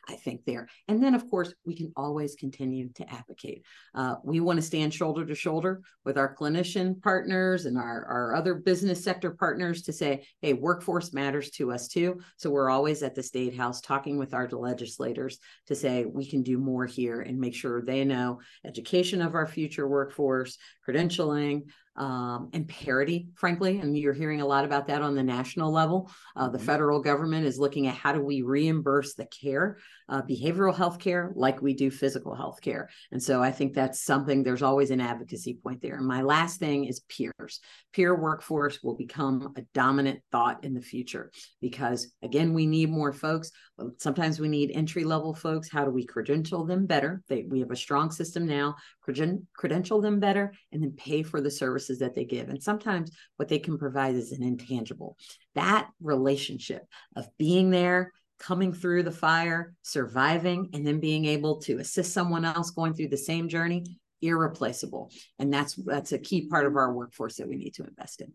I 0.08 0.16
think, 0.16 0.46
there. 0.46 0.68
And 0.88 1.04
then, 1.04 1.16
of 1.16 1.30
course, 1.30 1.54
we 1.66 1.76
can 1.76 1.92
always 1.96 2.36
continue 2.36 2.90
to 2.96 3.10
advocate. 3.12 3.66
Uh, 3.96 4.16
we 4.24 4.40
want 4.40 4.58
to 4.58 4.62
stand 4.62 4.94
shoulder 4.94 5.26
to 5.26 5.36
shoulder 5.36 5.82
with 6.06 6.18
our 6.18 6.36
clinician 6.36 7.02
partners 7.02 7.66
and 7.66 7.78
our, 7.78 8.06
our 8.06 8.36
other 8.36 8.56
business 8.56 9.04
sector 9.04 9.32
partners 9.32 9.84
to 9.84 9.94
say, 9.94 10.26
hey, 10.42 10.54
workforce 10.54 11.14
matters 11.14 11.52
to 11.52 11.72
us 11.72 11.88
too. 11.88 12.20
So 12.38 12.50
we're 12.50 12.70
always 12.70 13.04
at 13.04 13.16
the 13.16 13.24
State 13.24 13.56
House 13.56 13.82
talking 13.82 14.18
with 14.18 14.34
our 14.34 14.48
legislators 14.50 15.40
to 15.68 15.76
say 15.76 16.06
we 16.06 16.30
can 16.30 16.44
do 16.44 16.58
more 16.58 16.86
here 16.86 17.22
and 17.22 17.40
make 17.40 17.56
sure 17.56 17.82
they 17.82 18.04
know 18.04 18.40
education 18.66 19.22
of 19.22 19.36
our 19.36 19.48
future 19.48 19.88
workforce, 19.88 20.58
credentialing, 20.88 21.64
um, 21.96 22.50
and 22.54 22.68
parity, 22.68 23.28
frankly. 23.36 23.80
And 23.80 23.98
you're 23.98 24.14
hearing 24.14 24.42
a 24.42 24.46
lot 24.46 24.66
about 24.66 24.88
that 24.88 25.02
on 25.02 25.16
the 25.16 25.24
national 25.24 25.72
level. 25.72 26.12
Uh, 26.36 26.50
the 26.50 26.58
mm-hmm. 26.58 26.66
federal 26.66 27.02
government 27.02 27.46
is 27.46 27.60
looking 27.60 27.88
at 27.88 27.96
how 27.96 28.14
do 28.14 28.22
we 28.22 28.42
reimburse 28.42 29.14
the 29.14 29.26
care, 29.26 29.78
uh, 30.12 30.22
behavioral 30.22 30.76
health 30.76 31.00
care, 31.00 31.32
like 31.36 31.62
we 31.62 31.74
do 31.74 31.90
physical 31.90 32.36
health 32.36 32.60
care. 32.62 32.90
And 33.12 33.24
so 33.24 33.42
I 33.42 33.52
think 33.52 33.74
that's 33.74 34.04
something, 34.04 34.44
there's 34.44 34.62
always 34.62 34.92
an 34.92 35.00
advocacy 35.00 35.58
point 35.64 35.82
there. 35.82 35.96
And 35.96 36.06
my 36.06 36.22
last 36.22 36.60
thing 36.60 36.86
is 36.86 37.00
peers. 37.00 37.62
Peer 37.94 38.14
workforce 38.14 38.84
will 38.84 38.96
become 38.96 39.54
a 39.56 39.62
dominant 39.74 40.20
thought 40.32 40.64
in 40.66 40.74
the 40.74 40.82
future 40.82 41.32
because, 41.62 42.12
again, 42.22 42.54
we 42.54 42.66
need 42.66 42.90
more 42.90 43.14
folks. 43.14 43.52
Sometimes 44.00 44.40
we 44.40 44.50
need 44.50 44.72
entry 44.74 45.06
level 45.06 45.34
folks. 45.34 45.72
How 45.72 45.86
do 45.86 45.92
we 45.92 46.06
credential 46.06 46.66
them 46.66 46.86
better? 46.86 47.24
They, 47.30 47.44
we 47.44 47.62
have 47.62 47.72
a 47.72 47.76
strong 47.76 48.12
system 48.12 48.46
now, 48.46 48.76
creden- 49.08 49.46
credential 49.56 50.02
them 50.02 50.20
better, 50.20 50.54
and 50.74 50.84
then 50.84 50.92
pay 50.92 51.24
for 51.24 51.40
the 51.40 51.50
services 51.50 52.00
that 52.00 52.14
they 52.14 52.26
give. 52.26 52.50
And 52.50 52.62
sometimes 52.62 53.12
what 53.38 53.48
they 53.48 53.60
can 53.60 53.78
provide 53.78 54.16
is 54.16 54.34
an 54.34 54.44
intangible. 54.44 55.16
That 55.56 55.88
relationship 56.02 56.84
of 57.16 57.28
being 57.38 57.70
there, 57.72 58.12
coming 58.42 58.74
through 58.74 59.04
the 59.04 59.12
fire, 59.12 59.74
surviving, 59.84 60.70
and 60.74 60.86
then 60.86 61.00
being 61.00 61.26
able 61.26 61.62
to 61.62 61.78
assist 61.78 62.12
someone 62.12 62.44
else 62.44 62.72
going 62.72 62.94
through 62.94 63.10
the 63.10 63.18
same 63.18 63.48
journey, 63.48 63.86
irreplaceable. 64.22 65.12
And 65.40 65.54
that's 65.54 65.76
that's 65.76 66.12
a 66.12 66.18
key 66.18 66.48
part 66.48 66.66
of 66.66 66.76
our 66.76 66.92
workforce 66.92 67.36
that 67.38 67.48
we 67.48 67.56
need 67.56 67.76
to 67.76 67.86
invest 67.86 68.22
in. 68.22 68.34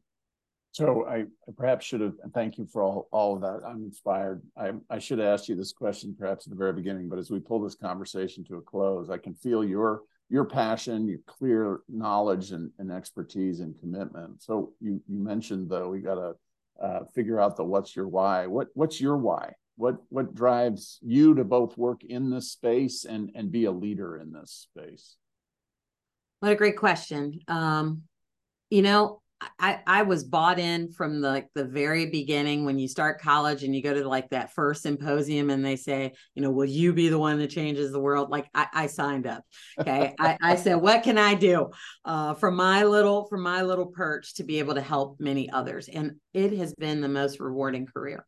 So 0.71 1.07
I, 1.07 1.21
I 1.21 1.53
perhaps 1.57 1.87
should 1.87 2.03
have, 2.03 2.13
thank 2.35 2.59
you 2.59 2.67
for 2.67 2.83
all, 2.83 3.09
all 3.11 3.35
of 3.35 3.41
that. 3.41 3.67
I'm 3.67 3.83
inspired. 3.83 4.43
I, 4.59 4.73
I 4.91 4.99
should 4.99 5.19
have 5.19 5.29
asked 5.29 5.49
you 5.49 5.57
this 5.57 5.73
question 5.73 6.15
perhaps 6.19 6.47
at 6.47 6.51
the 6.51 6.57
very 6.57 6.75
beginning, 6.75 7.09
but 7.09 7.19
as 7.19 7.31
we 7.31 7.41
pull 7.41 7.63
this 7.63 7.75
conversation 7.75 8.45
to 8.45 8.57
a 8.57 8.61
close, 8.61 9.09
I 9.11 9.19
can 9.19 9.35
feel 9.35 9.65
your 9.65 10.03
your 10.29 10.45
passion, 10.45 11.09
your 11.09 11.21
clear 11.27 11.81
knowledge 11.89 12.51
and, 12.53 12.71
and 12.79 12.93
expertise 12.93 13.61
and 13.61 13.79
commitment. 13.81 14.43
So 14.43 14.73
you 14.81 15.01
you 15.09 15.19
mentioned 15.19 15.71
though 15.71 15.89
we 15.89 16.01
got 16.01 16.17
to 16.17 16.35
uh, 16.81 17.01
figure 17.15 17.41
out 17.41 17.57
the 17.57 17.65
what's 17.65 17.97
your 17.97 18.09
why. 18.09 18.47
What 18.47 18.69
what's 18.75 19.01
your 19.01 19.17
why? 19.17 19.55
What 19.77 19.97
what 20.09 20.35
drives 20.35 20.99
you 21.03 21.35
to 21.35 21.45
both 21.45 21.77
work 21.77 22.03
in 22.05 22.31
this 22.31 22.51
space 22.51 23.05
and 23.05 23.31
and 23.35 23.53
be 23.53 23.67
a 23.67 23.73
leader 23.73 24.17
in 24.17 24.33
this 24.33 24.69
space? 24.71 25.17
What 26.41 26.53
a 26.53 26.57
great 26.57 26.77
question. 26.77 27.41
Um, 27.49 28.03
you 28.71 28.83
know, 28.83 29.23
I, 29.59 29.81
I 29.87 30.03
was 30.03 30.25
bought 30.25 30.59
in 30.59 30.93
from 30.93 31.21
the, 31.21 31.29
like 31.29 31.49
the 31.55 31.65
very 31.65 32.07
beginning 32.07 32.65
when 32.65 32.79
you 32.79 32.89
start 32.89 33.21
college 33.21 33.65
and 33.65 33.75
you 33.75 33.83
go 33.83 33.93
to 33.93 34.09
like 34.09 34.31
that 34.31 34.55
first 34.55 34.83
symposium 34.83 35.51
and 35.51 35.65
they 35.65 35.77
say, 35.77 36.13
you 36.35 36.43
know, 36.43 36.51
will 36.51 36.65
you 36.65 36.95
be 36.95 37.09
the 37.09 37.19
one 37.19 37.39
that 37.39 37.51
changes 37.51 37.93
the 37.93 38.01
world? 38.01 38.31
Like 38.31 38.49
I, 38.55 38.67
I 38.73 38.87
signed 38.87 39.27
up. 39.27 39.45
Okay. 39.79 40.15
I, 40.21 40.39
I 40.41 40.57
said, 40.57 40.77
what 40.77 41.03
can 41.03 41.19
I 41.19 41.35
do 41.35 41.71
uh, 42.05 42.35
from 42.35 42.57
my 42.57 42.85
little, 42.85 43.27
from 43.27 43.43
my 43.43 43.63
little 43.63 43.87
perch 43.87 44.35
to 44.35 44.45
be 44.45 44.59
able 44.59 44.75
to 44.75 44.81
help 44.81 45.21
many 45.21 45.51
others? 45.51 45.89
And 45.89 46.13
it 46.33 46.57
has 46.57 46.75
been 46.75 47.03
the 47.03 47.09
most 47.09 47.39
rewarding 47.39 47.87
career. 47.87 48.27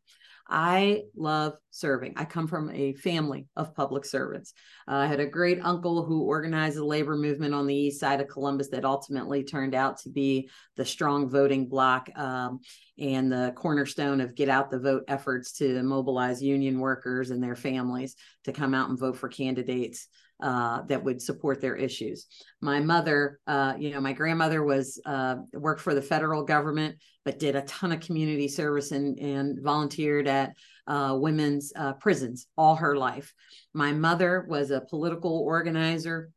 I 0.49 1.03
love 1.15 1.53
serving. 1.69 2.13
I 2.17 2.25
come 2.25 2.47
from 2.47 2.71
a 2.71 2.93
family 2.93 3.45
of 3.55 3.75
public 3.75 4.03
servants. 4.03 4.53
Uh, 4.87 4.95
I 4.95 5.05
had 5.05 5.19
a 5.19 5.27
great 5.27 5.59
uncle 5.63 6.03
who 6.03 6.23
organized 6.23 6.77
the 6.77 6.83
labor 6.83 7.15
movement 7.15 7.53
on 7.53 7.67
the 7.67 7.75
east 7.75 7.99
side 7.99 8.19
of 8.19 8.27
Columbus 8.27 8.69
that 8.69 8.83
ultimately 8.83 9.43
turned 9.43 9.75
out 9.75 9.99
to 9.99 10.09
be 10.09 10.49
the 10.75 10.85
strong 10.85 11.29
voting 11.29 11.67
bloc 11.67 12.09
um, 12.17 12.59
and 12.97 13.31
the 13.31 13.53
cornerstone 13.55 14.21
of 14.21 14.35
get 14.35 14.49
out 14.49 14.71
the 14.71 14.79
vote 14.79 15.03
efforts 15.07 15.51
to 15.53 15.83
mobilize 15.83 16.41
union 16.41 16.79
workers 16.79 17.29
and 17.29 17.43
their 17.43 17.55
families 17.55 18.15
to 18.45 18.51
come 18.51 18.73
out 18.73 18.89
and 18.89 18.99
vote 18.99 19.17
for 19.17 19.29
candidates 19.29 20.07
uh, 20.41 20.81
that 20.83 21.03
would 21.03 21.21
support 21.21 21.61
their 21.61 21.75
issues. 21.75 22.27
My 22.61 22.79
mother, 22.79 23.39
uh, 23.47 23.73
you 23.77 23.91
know, 23.91 23.99
my 23.99 24.13
grandmother 24.13 24.63
was 24.63 25.01
uh, 25.05 25.37
worked 25.53 25.81
for 25.81 25.93
the 25.93 26.01
federal 26.01 26.43
government, 26.43 26.97
but 27.25 27.39
did 27.39 27.55
a 27.55 27.63
ton 27.63 27.91
of 27.91 27.99
community 27.99 28.47
service 28.47 28.91
and, 28.91 29.19
and 29.19 29.59
volunteered 29.61 30.27
at 30.27 30.53
uh, 30.87 31.15
women's 31.19 31.71
uh, 31.75 31.93
prisons 31.93 32.47
all 32.57 32.75
her 32.75 32.95
life. 32.95 33.33
My 33.73 33.91
mother 33.91 34.45
was 34.47 34.71
a 34.71 34.81
political 34.81 35.39
organizer 35.39 36.31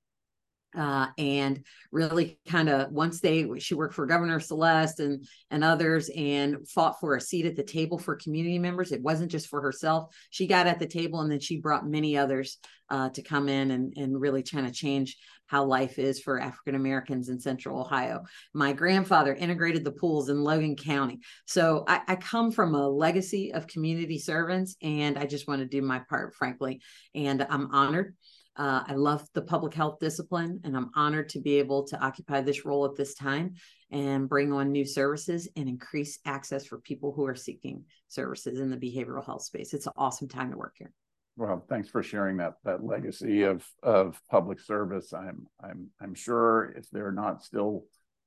uh, 0.77 1.09
and 1.19 1.65
really 1.91 2.39
kind 2.49 2.69
of 2.69 2.91
once 2.91 3.21
they 3.21 3.49
she 3.59 3.75
worked 3.75 3.95
for 3.95 4.07
governor 4.07 4.41
celeste 4.41 5.01
and 5.01 5.27
and 5.51 5.63
others 5.63 6.11
and 6.17 6.67
fought 6.69 6.99
for 7.01 7.17
a 7.17 7.21
seat 7.21 7.47
at 7.47 7.57
the 7.57 7.63
table 7.63 7.99
for 7.99 8.17
community 8.17 8.59
members 8.59 8.93
it 8.93 9.03
wasn't 9.03 9.31
just 9.31 9.49
for 9.49 9.61
herself. 9.61 10.15
She 10.31 10.47
got 10.47 10.67
at 10.67 10.79
the 10.79 10.87
table 10.87 11.21
and 11.21 11.31
then 11.31 11.41
she 11.41 11.61
brought 11.61 11.87
many 11.87 12.17
others 12.17 12.59
uh, 12.91 13.09
to 13.11 13.23
come 13.23 13.49
in 13.49 13.71
and, 13.71 13.95
and 13.97 14.21
really 14.21 14.43
trying 14.43 14.67
to 14.67 14.73
change 14.73 15.17
how 15.47 15.65
life 15.65 15.99
is 15.99 16.21
for 16.21 16.41
african 16.41 16.75
americans 16.75 17.29
in 17.29 17.39
central 17.39 17.81
ohio. 17.81 18.23
My 18.55 18.73
grandfather 18.73 19.35
integrated 19.35 19.85
the 19.85 19.93
pools 19.93 20.29
in 20.29 20.43
logan 20.43 20.77
county. 20.77 21.21
So 21.47 21.85
I, 21.87 22.01
I 22.09 22.17
come 22.17 22.51
from 22.51 22.75
a 22.75 22.89
legacy 22.89 23.53
of 23.53 23.67
community 23.67 24.19
servants 24.19 24.77
and 24.83 25.19
i 25.19 25.27
just 25.27 25.47
want 25.47 25.61
to 25.61 25.67
do 25.67 25.83
my 25.83 26.01
part 26.09 26.35
frankly. 26.35 26.81
And 27.15 27.47
i'm 27.51 27.71
honored 27.73 28.15
uh, 28.57 28.83
I 28.87 28.95
love 28.95 29.27
the 29.33 29.43
public 29.43 29.73
health 29.73 29.99
discipline, 29.99 30.61
and 30.65 30.77
I'm 30.77 30.91
honored 30.95 31.31
to 31.31 31.41
be 31.41 31.59
able 31.59 31.85
to 31.85 31.99
occupy 31.99 32.43
this 32.43 32.65
role 32.65 32.85
at 32.85 32.97
this 32.97 33.15
time 33.15 33.55
and 33.91 34.29
bring 34.29 34.53
on 34.53 34.73
new 34.73 34.85
services 34.85 35.49
and 35.57 35.69
increase 35.69 36.19
access 36.27 36.67
for 36.67 36.79
people 36.79 37.13
who 37.13 37.27
are 37.27 37.35
seeking 37.35 37.85
services 38.09 38.61
in 38.61 38.71
the 38.71 38.77
behavioral 38.77 39.25
health 39.25 39.43
space. 39.43 39.73
It's 39.73 39.87
an 39.87 39.93
awesome 39.97 40.29
time 40.29 40.51
to 40.51 40.57
work 40.59 40.75
here. 40.79 40.93
Well, 41.37 41.65
thanks 41.67 41.89
for 41.89 42.03
sharing 42.03 42.37
that 42.39 42.55
that 42.65 42.85
legacy 42.85 43.45
of 43.45 43.67
of 43.83 44.21
public 44.31 44.61
service. 44.61 45.15
I'm 45.15 45.47
I'm 45.63 45.89
I'm 45.99 46.15
sure 46.15 46.75
if 46.77 46.91
they're 46.91 47.13
not 47.13 47.43
still 47.43 47.85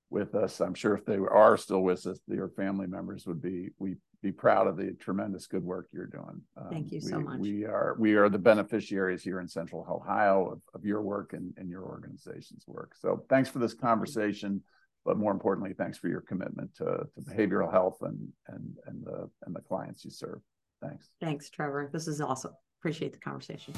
with 0.10 0.34
us, 0.34 0.60
I'm 0.60 0.74
sure 0.74 0.96
if 0.96 1.06
they 1.06 1.18
are 1.18 1.58
still 1.58 1.82
with 1.82 2.06
us, 2.08 2.20
your 2.28 2.50
family 2.50 2.88
members 2.88 3.28
would 3.28 3.42
be 3.42 3.70
we 3.78 3.98
be 4.26 4.32
proud 4.32 4.66
of 4.66 4.76
the 4.76 4.92
tremendous 5.00 5.46
good 5.46 5.64
work 5.64 5.88
you're 5.94 6.08
doing. 6.08 6.42
Um, 6.58 6.68
Thank 6.72 6.92
you 6.92 7.00
we, 7.04 7.10
so 7.12 7.20
much. 7.20 7.40
We 7.40 7.64
are 7.66 7.96
we 8.00 8.16
are 8.16 8.28
the 8.28 8.40
beneficiaries 8.40 9.24
here 9.24 9.40
in 9.40 9.48
Central 9.48 9.86
Ohio 9.88 10.50
of, 10.54 10.62
of 10.74 10.84
your 10.84 11.04
work 11.04 11.34
and, 11.34 11.54
and 11.58 11.70
your 11.70 11.84
organization's 11.84 12.66
work. 12.68 12.94
So 13.00 13.24
thanks 13.30 13.50
for 13.50 13.60
this 13.60 13.76
conversation, 13.76 14.64
but 15.06 15.18
more 15.18 15.32
importantly, 15.32 15.74
thanks 15.78 16.00
for 16.00 16.08
your 16.08 16.22
commitment 16.22 16.74
to, 16.78 16.86
to 17.14 17.22
behavioral 17.22 17.72
health 17.72 17.98
and 18.02 18.28
and 18.48 18.76
and 18.88 19.06
the 19.06 19.30
and 19.46 19.56
the 19.56 19.62
clients 19.62 20.04
you 20.04 20.12
serve. 20.12 20.42
Thanks. 20.82 21.10
Thanks, 21.22 21.50
Trevor. 21.52 21.90
This 21.94 22.08
is 22.08 22.20
awesome. 22.20 22.54
Appreciate 22.80 23.14
the 23.14 23.20
conversation. 23.20 23.76